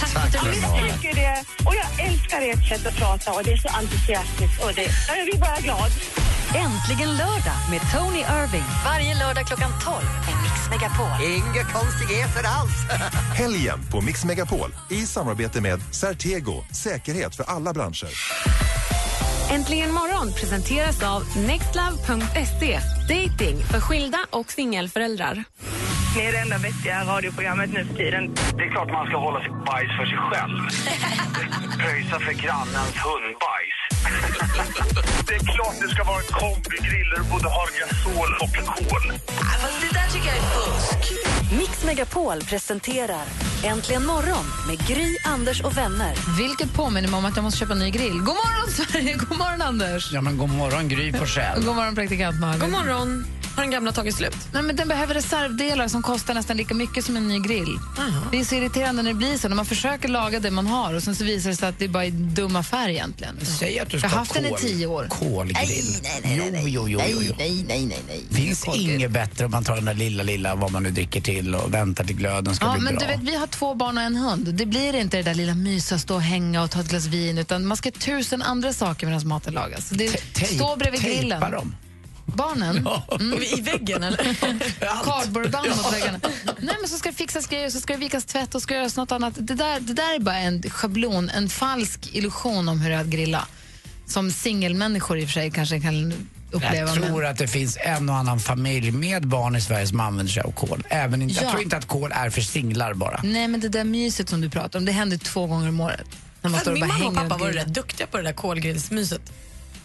[0.00, 1.44] Tack ja, men jag tycker det.
[1.66, 4.64] Och jag älskar ert sätt att prata och det är så entusiastiskt.
[4.64, 5.90] Och det, jag blir bara glad.
[6.54, 8.64] Äntligen lördag med Tony Irving.
[8.84, 11.26] Varje lördag klockan 12 på Mix Megapol.
[11.26, 12.84] Inga konstigheter alls.
[13.34, 18.08] Helgen på Mix Megapol i samarbete med Certego, säkerhet för alla branscher.
[19.50, 22.80] Äntligen morgon presenteras av nextlove.se.
[23.08, 25.44] Dating för skilda och singelföräldrar.
[26.16, 28.34] Ni är det enda vettiga radioprogrammet nu för tiden.
[28.58, 30.58] Det är klart man ska hålla sitt bajs för sig själv.
[31.78, 33.79] Pröjsa för grannens hundbajs.
[35.26, 39.12] Det är klart det ska vara en kombigrill där du både har gasol och kol.
[39.80, 41.12] det där tycker jag är fusk.
[41.58, 43.24] Mix Megapol presenterar
[43.64, 46.14] Äntligen morgon med Gry, Anders och vänner.
[46.38, 48.18] Vilket påminner mig om att jag måste köpa en ny grill.
[48.18, 49.14] God morgon, Sverige!
[49.14, 50.12] God morgon, Anders!
[50.12, 51.64] Ja, men god morgon Gry Forssell.
[51.64, 52.60] God morgon, praktikant Malin.
[52.60, 53.39] God morgon.
[53.56, 54.36] Har den gamla tagit slut?
[54.52, 57.78] Nej, men den behöver reservdelar som kostar nästan lika mycket som en ny grill.
[58.32, 59.48] Det är så irriterande när det blir så.
[59.48, 61.88] När man försöker laga det man har och sen så visar det sig att det
[61.88, 63.36] bara är en dum affär egentligen.
[63.42, 65.06] Säg att du ska jag har haft ha den i kol- tio år.
[65.10, 65.54] kolgrill.
[65.54, 65.84] Nej,
[66.24, 68.22] nej, nej, nej, Jo, jo, jo, jo, nej, nej, nej, nej.
[68.30, 71.54] finns inget bättre om man tar den där lilla, lilla, vad man nu dricker till
[71.54, 73.00] och väntar till glöden ska Ja, bli men bra.
[73.08, 74.54] du vet, vi har två barn och en hund.
[74.54, 77.38] Det blir inte det där lilla mysa, stå och hänga och ta ett glas vin,
[77.38, 79.88] utan man ska tusen andra saker medan maten lagas.
[79.90, 80.08] Det
[80.46, 81.40] stå bredvid tejpa grillen.
[81.52, 81.74] dem.
[82.36, 82.88] Barnen?
[83.20, 83.42] Mm.
[83.42, 84.36] I väggen eller?
[85.04, 86.18] Cardboardband mot väggarna.
[86.58, 88.96] Nej, men så ska det fixas grejer, så ska det vikas tvätt och ska göras
[88.96, 89.34] något annat.
[89.38, 93.00] Det där, det där är bara en schablon, en falsk illusion om hur det är
[93.00, 93.46] att grilla.
[94.06, 96.12] Som singelmänniskor i och för sig kanske kan
[96.50, 96.74] uppleva.
[96.76, 100.00] Jag tror men- att det finns en och annan familj med barn i Sverige som
[100.00, 100.82] använder sig av kol.
[100.88, 101.50] Även inte, Jag Ja.
[101.50, 103.20] tror inte att kol är för singlar bara.
[103.24, 106.06] Nej, men det där myset som du pratar om, det händer två gånger om året.
[106.42, 108.32] När man står och Min bara mamma och pappa var rätt duktiga på det där
[108.32, 109.32] kolgrillsmyset.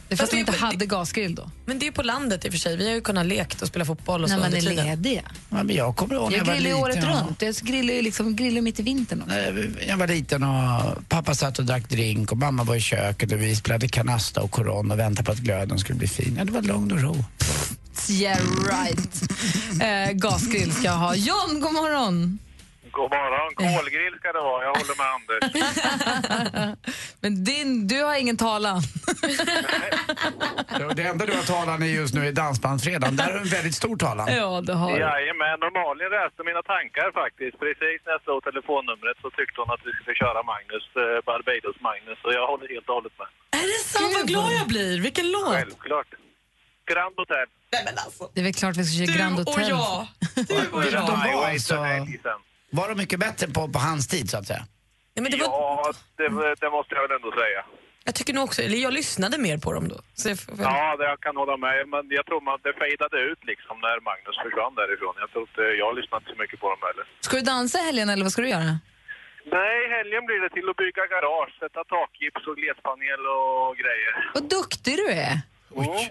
[0.08, 1.50] Det är fast de inte hade gasgrill då.
[1.66, 2.78] Men det är på landet i och för sig.
[2.78, 4.86] Vi har ju kunnat lekt och spela fotboll och När så man under är tiden.
[4.86, 5.22] lediga.
[5.50, 7.42] Ja, men jag kommer ihåg när Jag jag var grillar ju året runt.
[7.42, 9.36] Jag grillar ju liksom, grillar mitt i vintern också.
[9.36, 13.32] När Jag var liten och pappa satt och drack drink och mamma var i köket
[13.32, 16.36] och vi spelade kanasta och koron och väntade på att glöden skulle bli fin.
[16.38, 17.26] Ja, det var lugn och ro.
[18.10, 18.40] Yeah
[18.70, 19.22] right.
[19.82, 21.16] Eh, gasgrill ska jag ha.
[21.16, 22.40] John, god morgon.
[23.00, 23.50] God morgon.
[23.64, 24.60] Kolgrill ska det vara.
[24.68, 25.42] Jag håller med Anders.
[27.22, 28.78] Men din, du har ingen talan.
[30.98, 33.16] Det enda du har talan i just nu är Dansbandsfredagen.
[33.20, 34.26] Där har du en väldigt stor talan.
[34.42, 35.00] Ja, det har du.
[35.08, 37.56] Jajamän, normalen läste mina tankar faktiskt.
[37.66, 42.20] Precis när jag slog telefonnumret så tyckte hon att vi skulle köra Magnus, eh, Barbados-Magnus.
[42.26, 43.30] Och jag håller helt och hållet med.
[43.62, 44.14] Är det sant?
[44.18, 44.94] Vad glad jag blir.
[45.08, 45.56] Vilken låt.
[45.60, 46.12] Självklart.
[46.92, 47.48] Grand Hotel.
[48.34, 49.68] Det är väl klart vi ska köra Grand Hotel.
[49.68, 49.74] Du
[50.76, 51.04] och jag.
[51.10, 52.40] De var, Highway alltså, för helg sen.
[52.76, 54.64] var de mycket bättre på, på hans tid så att säga?
[55.14, 56.28] Ja, men det var, Ja, det,
[56.64, 57.62] det måste jag väl ändå säga.
[58.08, 59.98] jag tycker nog också, eller jag lyssnade mer på dem då.
[60.20, 61.88] Så jag, får Ja, det jag kan hålla med.
[61.94, 65.14] Men jag tror man det fejdade ut liksom när Magnus försvann därifrån.
[65.24, 67.06] Jag tror inte, jag lyssnade inte så mycket på dem heller.
[67.28, 68.74] Ska du dansa helgen eller vad ska du göra?
[69.60, 74.14] Nej, helgen blir det till att bygga garage, sätta takgips och glespanel och grejer.
[74.36, 75.36] Vad duktig du är.
[75.76, 76.06] Mm.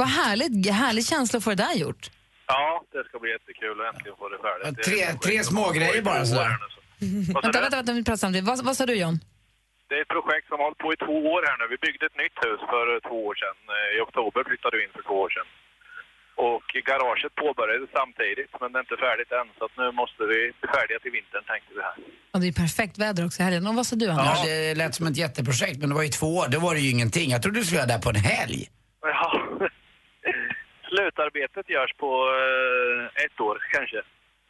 [0.00, 2.10] Vad härligt, härlig känsla att få det där gjort.
[2.54, 4.84] Ja, det ska bli jättekul att äntligen få det färdigt.
[4.88, 6.50] Tre, tre projekt som små har hållit grejer på i bara sådär.
[7.34, 7.60] Vänta, du?
[7.64, 8.46] vänta, vänta, vi pratar samtidigt.
[8.50, 9.16] Vad, vad sa du John?
[9.88, 11.64] Det är ett projekt som har hållit på i två år här nu.
[11.74, 13.58] Vi byggde ett nytt hus för två år sedan.
[13.96, 15.48] I oktober flyttade vi in för två år sedan.
[16.50, 19.46] Och garaget påbörjades samtidigt, men det är inte färdigt än.
[19.58, 21.96] Så att nu måste vi bli färdiga till vintern, tänkte vi här.
[22.32, 23.66] Och det är perfekt väder också i helgen.
[23.68, 24.12] Och vad sa du Ja.
[24.20, 24.42] Anders?
[24.44, 26.90] Det lät som ett jätteprojekt men det var ju två år, då var det ju
[26.96, 27.26] ingenting.
[27.34, 28.60] Jag trodde du skulle göra det här på en helg.
[29.02, 29.30] Ja.
[30.96, 32.10] Slutarbetet görs på
[32.42, 34.00] eh, ett år, kanske.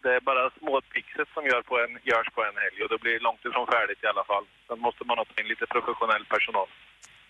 [0.02, 2.98] Det är bara små pixet som gör på en, görs på en helg och det
[3.04, 4.44] blir långt ifrån färdigt i alla fall.
[4.66, 6.68] Sen måste man ha in lite professionell personal.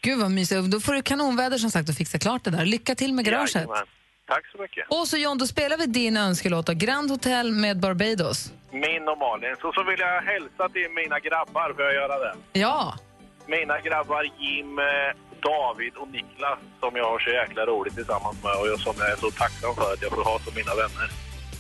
[0.07, 0.71] Gud vad mysigt.
[0.75, 2.65] Då får du kanonväder som sagt och fixa klart det där.
[2.65, 3.55] Lycka till med garaget.
[3.55, 3.87] Jajamän.
[4.27, 4.85] Tack så mycket.
[4.89, 6.69] Och så John, då spelar vi din önskelåt.
[6.69, 8.53] Grand Hotel med Barbados.
[8.71, 9.57] Min och Malin.
[9.61, 12.35] Så, så vill jag hälsa till mina grabbar, får jag göra det?
[12.53, 12.95] Ja.
[13.49, 15.11] Mina grabbar Jim, eh,
[15.49, 19.09] David och Niklas som jag har så jäkla roligt tillsammans med och jag- som jag
[19.11, 21.09] är så tacksam för att jag får ha som mina vänner.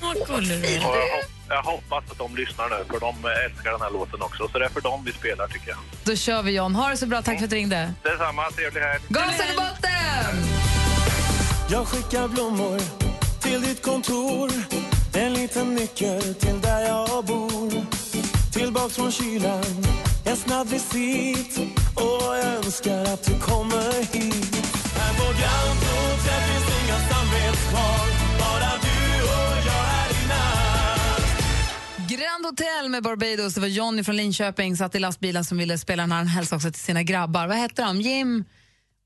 [0.02, 1.00] Vad gullig du Och är.
[1.00, 3.14] jag, hop- jag hoppas att de lyssnar nu, för de
[3.46, 4.48] älskar den här låten också.
[4.48, 5.78] Så det är för dem vi spelar, tycker jag.
[6.04, 6.74] Då kör vi John.
[6.74, 7.22] Ha det så bra.
[7.22, 7.92] Tack för att du ringde.
[8.02, 9.02] Detsamma, trevlig helg!
[9.08, 10.34] Gasen i botten!
[11.70, 12.78] Jag skickar blommor
[13.42, 14.50] till ditt kontor
[15.14, 17.72] En liten nyckel till där jag bor
[18.52, 19.64] Tillbaks från kylan,
[20.26, 21.58] en snabb visit
[21.94, 24.56] Och jag önskar att du kommer hit
[24.96, 28.08] Här på Grand Hotel finns inga samvetskval
[28.38, 31.34] Bara du och jag här i natt
[32.08, 33.54] Grand Hotel med Barbados.
[33.54, 36.18] Det var Johnny från Linköping, satt i lastbilen som ville spela den här.
[36.18, 37.46] Han hälsade också till sina grabbar.
[37.46, 38.00] Vad hette de?
[38.00, 38.44] Jim?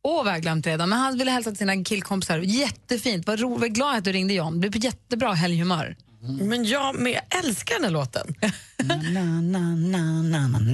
[0.03, 0.89] Åh, vad jag glömt redan.
[0.89, 2.39] Men han ville hälsa till sina killkompisar.
[2.39, 3.27] Jättefint.
[3.27, 4.61] Vad, ro, vad glad att du ringde John.
[4.61, 5.97] Du är på jättebra helghumör.
[6.23, 8.35] Men jag, men jag älskar den här låten.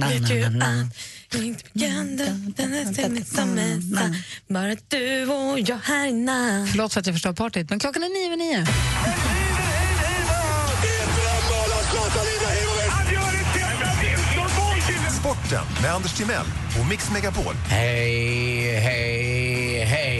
[0.09, 0.53] Vet du att
[1.43, 1.63] inte
[4.47, 6.67] Bara du och jag här inne.
[6.71, 8.67] Förlåt för att jag förstår partyt, men klockan är nio över nio.
[15.19, 16.45] Sporten med Anders Timell
[16.79, 17.53] och Mix Megapol.
[17.69, 20.16] Hej, hej, hej.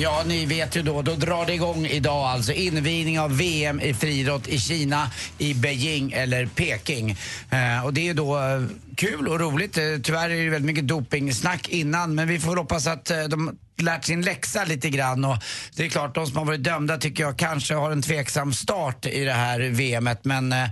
[0.00, 2.52] Ja, ni vet ju då, då drar det igång idag alltså.
[2.52, 7.10] Invigning av VM i friidrott i Kina, i Beijing eller Peking.
[7.50, 8.62] Eh, och det är ju då eh,
[8.96, 9.78] kul och roligt.
[9.78, 13.58] Eh, tyvärr är det väldigt mycket dopingsnack innan, men vi får hoppas att eh, de
[13.78, 15.36] lärt sin läxa lite grann och
[15.76, 19.06] det är klart, de som har varit dömda tycker jag kanske har en tveksam start
[19.06, 20.64] i det här VMet, men eh,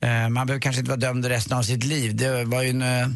[0.00, 2.16] eh, man behöver kanske inte vara dömd resten av sitt liv.
[2.16, 3.08] Det var ju en eh,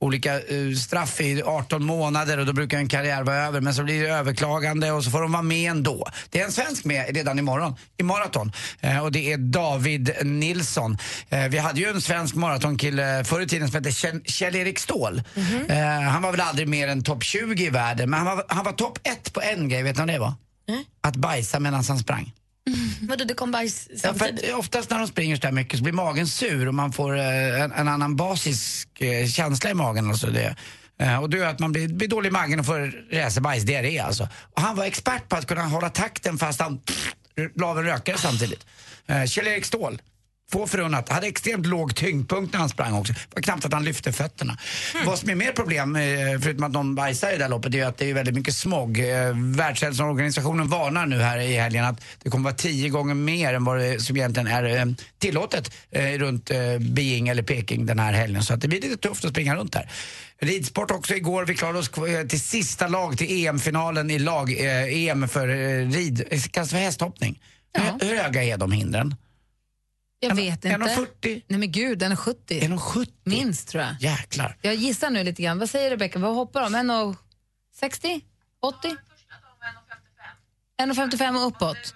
[0.00, 3.60] olika eh, straff i 18 månader och då brukar en karriär vara över.
[3.60, 6.06] Men så blir det överklagande och så får de vara med ändå.
[6.30, 10.98] Det är en svensk med redan imorgon i maraton eh, och det är David Nilsson.
[11.28, 15.22] Eh, vi hade ju en svensk maratonkille förr i tiden som hette Kjell- Kjell-Erik Ståhl.
[15.68, 18.64] eh, han var väl aldrig mer än topp 20 i världen men han var, han
[18.64, 20.34] var topp 1 på en grej, vet ni vad det var?
[21.02, 22.32] Att bajsa medan han sprang.
[23.00, 24.44] Vadå, det kom bajs Ja, samtidigt?
[24.52, 27.18] att oftast när de springer så där mycket så blir magen sur och man får
[27.18, 30.08] eh, en, en annan basisk eh, känsla i magen.
[30.10, 30.56] Alltså det.
[31.00, 33.98] Eh, och det gör att man blir, blir dålig i magen och får räsebajs, diarré
[33.98, 34.28] alltså.
[34.56, 36.80] Och han var expert på att kunna hålla takten fast han
[37.54, 38.66] la av en rökare samtidigt.
[39.26, 40.02] Kjell-Erik Ståhl.
[40.52, 41.08] Få förunnat.
[41.08, 43.12] Hade extremt låg tyngdpunkt när han sprang också.
[43.12, 44.58] Det var knappt att han lyfte fötterna.
[45.06, 46.02] Vad som är mer problem, eh,
[46.42, 48.98] förutom att någon bajsar i det här loppet, är att det är väldigt mycket smog.
[48.98, 53.64] Eh, Världshälsoorganisationen varnar nu här i helgen att det kommer vara tio gånger mer än
[53.64, 54.84] vad det som egentligen är eh,
[55.18, 55.72] tillåtet
[56.18, 58.42] runt Beijing eller Peking den här helgen.
[58.42, 59.90] Så att det blir lite tufft att springa runt här.
[60.40, 61.44] Ridsport också igår.
[61.44, 61.90] Vi klarade oss
[62.28, 65.46] till sista lag till EM-finalen i lag, EM för
[65.92, 67.40] rid, kallas för hästhoppning.
[67.78, 69.14] Hur, hur höga är de hindren?
[70.22, 70.94] Jag En- vet en inte.
[70.94, 71.42] 40?
[71.48, 72.64] Nej men gud, den är 70.
[72.64, 73.12] En och 70?
[73.24, 73.94] Minst tror jag.
[74.00, 74.56] Jäklar.
[74.62, 75.58] Jag gissar nu lite grann.
[75.58, 76.18] Vad säger Rebecka?
[76.18, 76.74] Vad hoppar de?
[76.76, 78.20] 1,60?
[78.60, 78.96] 80?
[80.82, 81.94] 1,55 och uppåt.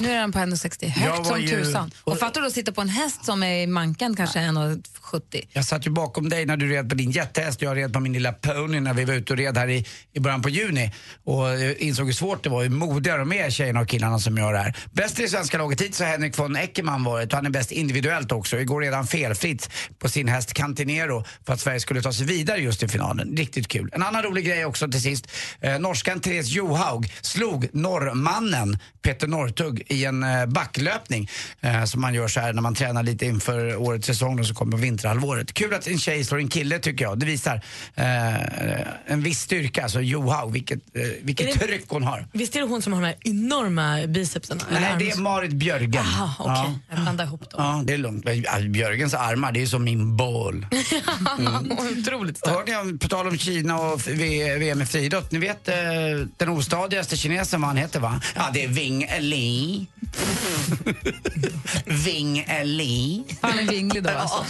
[0.00, 0.76] Nu är den på 1,60.
[0.80, 1.90] Jag Högt som ju- tusan.
[2.04, 5.48] Och fattar du att sitta på en häst som är i manken kanske 1,70?
[5.52, 7.62] Jag satt ju bakom dig när du red på din jättehäst.
[7.62, 10.20] Jag red på min lilla pony när vi var ute och red här i, i
[10.20, 10.92] början på juni.
[11.24, 14.38] Och eh, insåg hur svårt det var, hur modiga de är tjejerna och killarna som
[14.38, 14.76] gör det här.
[14.92, 17.72] Bäst i det svenska laget hittills har Henrik von Eckermann varit och han är bäst
[17.72, 18.58] individuellt också.
[18.60, 22.82] Igår redan felfritt på sin häst Cantinero för att Sverige skulle ta sig vidare just
[22.82, 23.36] i finalen.
[23.36, 23.90] Riktigt kul.
[23.92, 25.26] En annan rolig grej också till sist.
[25.60, 31.28] Eh, norskan Therese Johaug slog norrmannen Peter Northug i en eh, backlöpning
[31.60, 34.54] eh, som man gör så här när man tränar lite inför årets säsong och så
[34.54, 35.54] kommer vinterhalvåret.
[35.54, 37.18] Kul att en tjej slår en kille tycker jag.
[37.18, 37.62] Det visar
[37.94, 38.04] eh,
[39.06, 39.82] en viss styrka.
[39.82, 42.26] Alltså Johaug, vilket, eh, vilket det- tryck hon har.
[42.32, 44.60] Visst är det hon som har de här enorma bicepsen?
[44.70, 45.92] Nej, det är Marit Björgen.
[45.92, 46.54] Jaha, okej.
[46.54, 46.74] Ja.
[46.90, 47.64] Jag blandar ihop dem.
[47.64, 48.26] Ja, det är lugnt.
[48.48, 50.66] Alltså, Björgens armar, det är som min boll.
[52.00, 55.74] Otroligt Hörde ni, på tal om Kina och VM i friidrott, ni vet eh,
[56.36, 58.20] den ostadigaste kinesen vad han heter va?
[58.36, 59.77] Ja, det är Wing Li.
[62.04, 63.24] Wing Li.
[63.40, 64.44] Han är vinglig då alltså.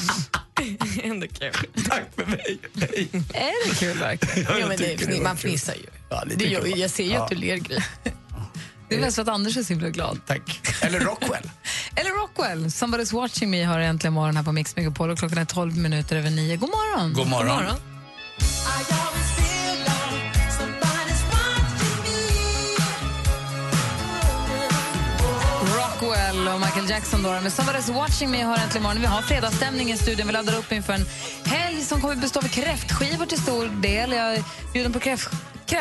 [1.03, 1.53] Ändå kul.
[1.89, 2.59] Tack för mig.
[3.35, 4.59] Är det kul verkligen?
[4.61, 5.87] Ja, men det det, man fnissar ju.
[6.11, 7.22] Ja, det gör, jag ser ju Ja.
[7.24, 7.79] att du ler, Gry.
[8.89, 10.20] Det är mest för att Anders är så himla glad.
[10.26, 10.61] Tack.
[10.81, 11.51] Eller Rockwell.
[11.95, 12.64] Eller Rockwell.
[12.64, 16.16] Somebody's watching me har äntligen morgon här på Mix Megapol och klockan är 12 minuter
[16.16, 16.57] över 9.
[16.57, 17.12] God morgon!
[17.12, 17.64] God morgon.
[26.29, 29.01] Rockwell och Michael Jackson då med Somebody's watching me har äntligen morgon.
[29.01, 30.26] Vi har fredagsstämning i studion.
[30.26, 31.07] Vi laddar upp inför en
[31.45, 34.12] helg som kommer bestå av kräftskivor till stor del.
[34.12, 35.31] Jag är bjuden på kräft,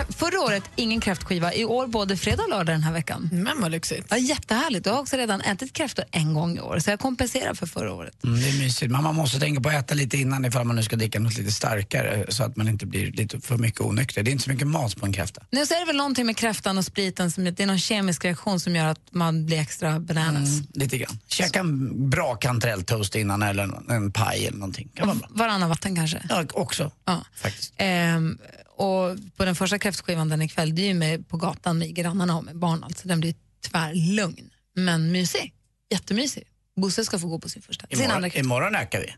[0.09, 1.53] förra året ingen kräftskiva.
[1.53, 3.29] I år både fredag och lördag den här veckan.
[3.31, 4.07] Men vad lyxigt.
[4.09, 4.85] Ja, jättehärligt.
[4.85, 7.93] Jag har också redan ätit kräftor en gång i år så jag kompenserar för förra
[7.93, 8.23] året.
[8.23, 8.91] Mm, det är mysigt.
[8.91, 11.37] Men man måste tänka på att äta lite innan ifall man nu ska dricka något
[11.37, 14.23] lite starkare så att man inte blir lite för mycket onykter.
[14.23, 15.41] Det är inte så mycket mat på en kräfta.
[15.51, 18.25] Nu så är det väl någonting med kräftan och spriten, som, det är någon kemisk
[18.25, 20.49] reaktion som gör att man blir extra bananas.
[20.49, 21.19] Mm, lite grann.
[21.27, 24.89] Käka en bra kantarelltoast innan eller en, en paj eller någonting.
[24.95, 25.27] Kan vara bra.
[25.31, 26.21] Varannan vatten kanske.
[26.29, 26.91] Ja, också.
[27.05, 27.25] Ja.
[27.35, 27.73] Faktiskt.
[27.77, 28.37] Ehm,
[28.77, 32.37] och på den första kräftskivan den ikväll, det är ju med på gatan med grannarna
[32.37, 32.83] och med barn.
[32.83, 33.35] Alltså, den blir
[33.69, 35.53] tvärlugn, men mysig.
[35.91, 36.43] Jättemysig.
[36.75, 37.87] Bosse ska få gå på sin första.
[37.87, 38.45] Sin andra Imorgon, kräft.
[38.45, 39.13] imorgon ökar vi.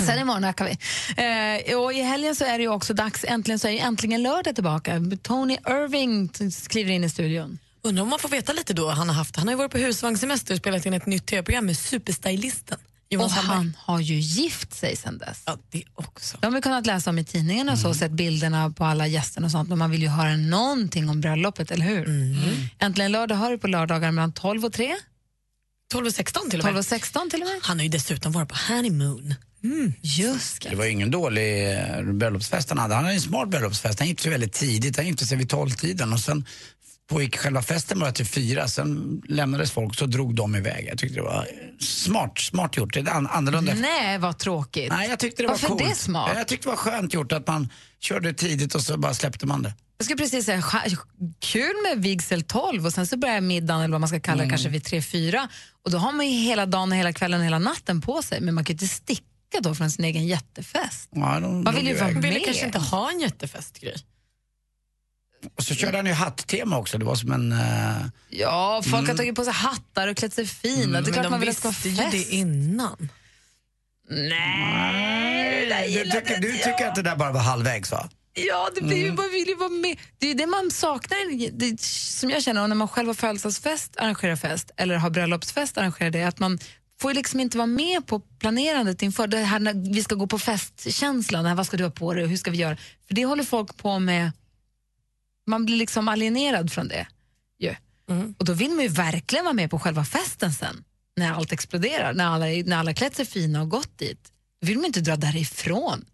[0.06, 0.70] Sen imorgon ökar vi.
[1.70, 4.22] Eh, och I helgen så är det ju också dags, äntligen så är ju äntligen
[4.22, 5.02] lördag tillbaka.
[5.22, 6.28] Tony Irving
[6.68, 7.58] kliver in i studion.
[7.82, 9.36] Undrar om man får veta lite då han har haft.
[9.36, 12.78] Han har ju varit på husvagnssemester och spelat in ett nytt tv-program med superstylisten.
[13.10, 15.42] Jonas och han har ju gift sig sen dess.
[15.46, 16.38] Ja, det också.
[16.40, 19.46] De har vi kunnat läsa om i tidningarna och så, sett bilderna på alla gästerna
[19.46, 22.08] och sånt, men man vill ju höra någonting om bröllopet, eller hur?
[22.78, 24.96] Äntligen lördag har du på lördagar mellan 12 och 3.
[25.92, 26.78] 12 och 16 till och 12 med.
[26.78, 27.58] och 16 till och med.
[27.62, 29.34] Han har ju dessutom varit på honeymoon.
[30.02, 32.94] Just Det var ju ingen dålig eh, bröllopsfest han hade.
[32.94, 33.98] Han hade en smart bröllopsfest.
[33.98, 34.96] Han gifte sig väldigt tidigt.
[34.96, 36.44] Han gifte sig vid tolvtiden och sen
[37.10, 38.68] pågick själva festen bara till fyra.
[38.68, 40.86] Sen lämnades folk så drog de iväg.
[40.90, 41.46] Jag tyckte det var
[41.80, 42.94] smart, smart gjort.
[42.94, 43.74] Det är an- annorlunda.
[43.74, 44.92] Nej, vad tråkigt.
[44.92, 45.82] Nej, jag tyckte det var Varför coolt.
[45.88, 46.30] det smart?
[46.34, 47.68] Jag tyckte det var skönt gjort att man
[48.00, 49.74] körde tidigt och så bara släppte man det.
[49.98, 50.62] Jag skulle precis säga,
[51.38, 54.42] kul med vigsel 12 och sen så börjar middagen eller vad man ska kalla det
[54.42, 54.50] Mm.
[54.50, 55.48] kanske vid 3-4
[55.84, 58.40] och då har man ju hela dagen och hela kvällen och hela natten på sig
[58.40, 61.08] men man kan ju inte sticka då från sin egen jättefest.
[61.14, 62.22] Ja, de Man vill ju vara iväg.
[62.22, 62.44] ville med.
[62.44, 63.92] kanske inte ha en jättefest, Gry.
[65.56, 66.98] Och så körde han ju hatt-tema också.
[66.98, 67.52] Det var som en...
[67.52, 69.16] eh, Ja, folk har Mm.
[69.16, 71.00] tagit på sig hattar och klätt sig fina.
[71.00, 72.28] det är klart de man vill att det ska vara fest.
[72.30, 73.08] det innan.
[75.68, 78.08] Nej, du, tycker, du tycker att det där bara var halvvägs va?
[78.34, 79.98] Ja, det blir ju, man vill ju vara med.
[80.18, 83.96] Det är ju det man saknar, det, som jag känner, när man själv har födelsedagsfest,
[83.96, 86.58] arrangerar fest eller har bröllopsfest, arrangerar det, att man
[87.00, 90.26] får ju liksom inte vara med på planerandet inför det här när vi ska gå
[90.26, 92.76] på festkänslan, här, vad ska du ha på dig och hur ska vi göra?
[93.08, 94.32] För det håller folk på med,
[95.50, 97.06] man blir liksom alienerad från det.
[97.58, 97.74] ju.
[98.38, 100.84] Och då vill man ju verkligen vara med på själva festen sen,
[101.16, 104.32] när allt exploderar, när alla, när alla klätt sig fina och gått dit.
[104.60, 106.04] Då vill man inte dra därifrån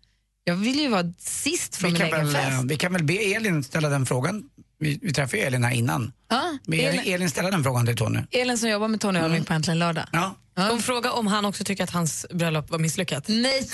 [0.44, 2.52] Jag vill ju vara sist från Vi min egen väl, fest.
[2.62, 4.48] eh, vi kan väl be Elin ställa den frågan.
[4.78, 6.12] Vi, vi träffade Elin här innan.
[6.30, 8.20] Ja, Be Elin, Elin, ställa den frågan till Tony.
[8.30, 10.04] Elin som jobbar med Tony Irving på Äntligen lördag.
[10.12, 10.36] Ja.
[10.56, 13.24] Hon frågar om han också tycker att hans bröllop var misslyckat.
[13.28, 13.68] Nej!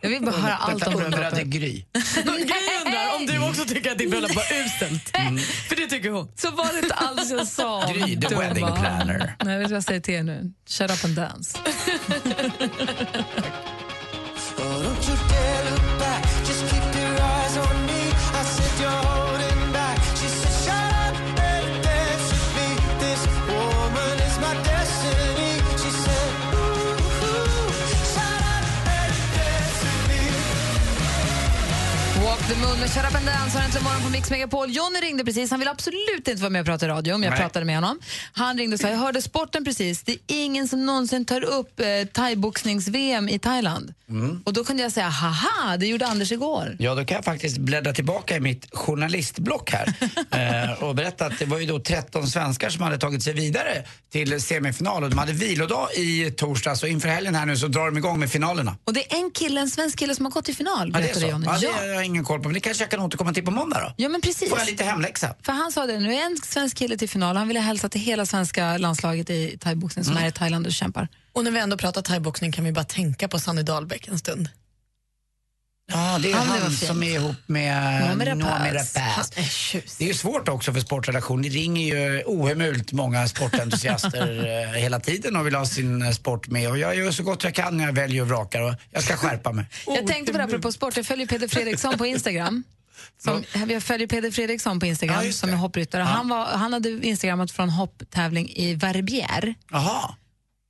[0.00, 1.46] Jag vill bara höra allt om undrade bröllopet.
[1.46, 1.72] Gry.
[2.24, 5.10] Gry undrar om du också tycker att ditt bröllop var uselt.
[5.68, 6.28] För det tycker hon.
[6.36, 7.92] Så var det inte alls jag sa.
[7.92, 8.40] Gry, the dumma.
[8.40, 9.36] wedding planner.
[9.44, 10.52] Nej, vet du vad jag säger till er nu?
[10.68, 11.58] Shut up and dance.
[32.48, 34.70] the moon med Shut up and dance har äntligen morgon på Mix Megapol.
[34.70, 35.50] Johnny ringde precis.
[35.50, 37.40] Han vill absolut inte vara med och prata i radio, men jag Nej.
[37.40, 37.98] pratade med honom.
[38.32, 40.02] Han ringde och sa, jag hörde sporten precis.
[40.02, 43.94] Det är ingen som någonsin tar upp eh, thaiboxnings-VM i Thailand.
[44.08, 44.42] Mm.
[44.44, 46.76] Och då kunde jag säga, haha, det gjorde Anders igår.
[46.78, 49.94] Ja, då kan jag faktiskt bläddra tillbaka i mitt journalistblock här
[50.74, 53.84] eh, och berätta att det var ju då 13 svenskar som hade tagit sig vidare
[54.12, 57.86] till semifinal och de hade vilodag i torsdags och inför helgen här nu så drar
[57.86, 58.76] de igång med finalerna.
[58.84, 60.98] Och det är en kille, en svensk kille som har gått till final, Ja, det
[60.98, 61.30] är berättade så.
[61.30, 61.46] Johnny.
[61.46, 63.50] Ja, det har jag ingen koll på, men det kanske jag kan återkomma till på
[63.50, 63.94] måndag då.
[63.96, 64.50] Ja, men precis.
[64.50, 65.34] Får jag lite hemläxa?
[65.42, 67.36] För han sa det, nu är en svensk kille till final.
[67.36, 70.14] Han ville hälsa till hela svenska landslaget i thaiboxning Mm.
[70.14, 71.08] som är i Thailand och kämpar.
[71.32, 74.48] Och när vi ändå pratar thaiboxning kan vi bara tänka på Sanny Dahlbäck en stund.
[75.92, 76.88] Ja, det är han fint.
[76.88, 79.30] som är ihop med Noomi Rapace.
[79.98, 81.42] Det är ju svårt också för sportredaktion.
[81.42, 86.48] Det ringer ju ohemult många sportentusiaster eh, hela tiden och vill ha sin eh, sport
[86.48, 86.70] med.
[86.70, 89.16] Och jag gör så gott jag kan när jag väljer och vrakar och jag ska
[89.16, 89.66] skärpa mig.
[89.86, 92.62] Jag tänkte på det apropå sport, jag följer Peder Fredriksson på Instagram.
[93.18, 96.02] Som, jag följer Peder Fredriksson på Instagram Ja, som är hoppryttare.
[96.02, 96.06] Ja.
[96.08, 99.54] Han, var, han hade instagrammat från hopptävling i Verbier.
[99.70, 100.14] Jaha.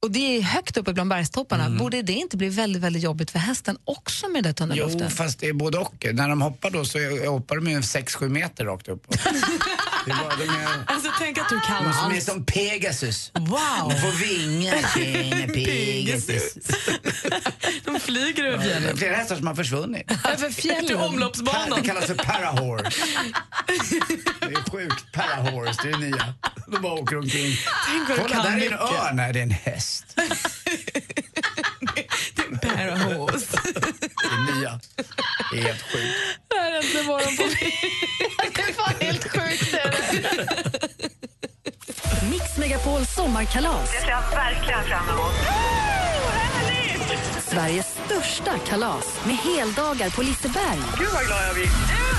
[0.05, 1.71] Och det är högt uppe bland bergstopparna.
[1.71, 5.11] Borde det inte bli väldigt, väldigt jobbigt för hästen också med det tunna Jo, luften?
[5.11, 6.07] fast det är både och.
[6.13, 6.99] När de hoppar då så
[7.29, 9.07] hoppar de ju 6-7 meter rakt upp.
[10.07, 12.23] Det är de är, Alltså tänk att du kan de som är allt.
[12.25, 13.31] som Pegasus.
[13.35, 13.89] Wow!
[13.91, 14.95] De får vingar.
[14.95, 16.55] Tjena Pegasus.
[17.85, 18.97] De flyger över Det är fjällen.
[18.97, 20.11] flera hästar som har försvunnit.
[20.25, 20.87] Över fjällen.
[20.87, 21.81] Till omloppsbanan.
[21.83, 22.91] Det kallas för parahorse.
[24.41, 25.13] Det är sjukt.
[25.13, 26.35] Parahorse, det är det nya.
[26.67, 27.57] De bara åker omkring.
[27.89, 28.81] Tänk vad Kolla, där är en mycket.
[28.81, 29.17] örn.
[29.17, 30.05] Nej, det är en häst.
[32.63, 33.47] Parahorse.
[34.23, 34.81] Det är nya.
[35.53, 36.15] Det är helt sjukt.
[36.49, 37.43] Det här är äntligen morgon på
[43.35, 43.93] sommarkalas.
[43.93, 45.35] Det ser jag verkligen fram emot.
[47.47, 50.81] Sveriges största kalas med heldagar på Liseberg.
[50.99, 51.65] Gud vad glad jag blir.
[51.65, 51.71] Du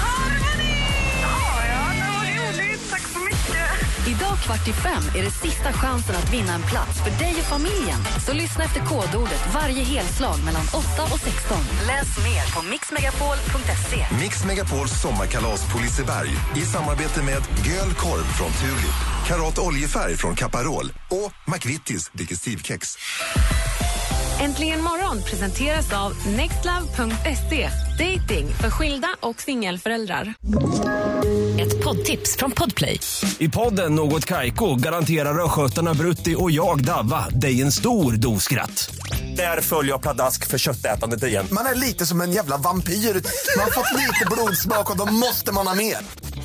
[0.03, 0.73] har ni!
[1.21, 1.37] Ja,
[1.71, 2.91] ja, det var roligt.
[2.91, 4.07] Tack så mycket.
[4.07, 7.49] Idag kvart i fem är det sista chansen att vinna en plats för dig och
[7.55, 7.99] familjen.
[8.25, 11.57] Så lyssna efter kodordet varje helslag mellan 8 och 16.
[11.87, 13.99] Läs mer på mixmegapol.se.
[14.21, 18.97] Mix Megapols sommarkalas på Liseberg i samarbete med Göl korv från Tulip,
[19.27, 22.97] Karat oljefärg från Caparol och McVittys Digestivkex.
[24.39, 27.69] Äntligen morgon presenteras av nextlove.se.
[27.99, 30.33] Dating för skilda och singelföräldrar.
[31.59, 32.99] Ett poddtips från Podplay.
[33.37, 38.95] I podden Något Kaiko garanterar östgötarna Brutti och jag, Davva, dig en stor dos skratt.
[39.37, 41.47] Där följer jag pladask för köttätandet igen.
[41.51, 42.93] Man är lite som en jävla vampyr.
[42.93, 45.97] Man har fått lite blodsmak och då måste man ha mer.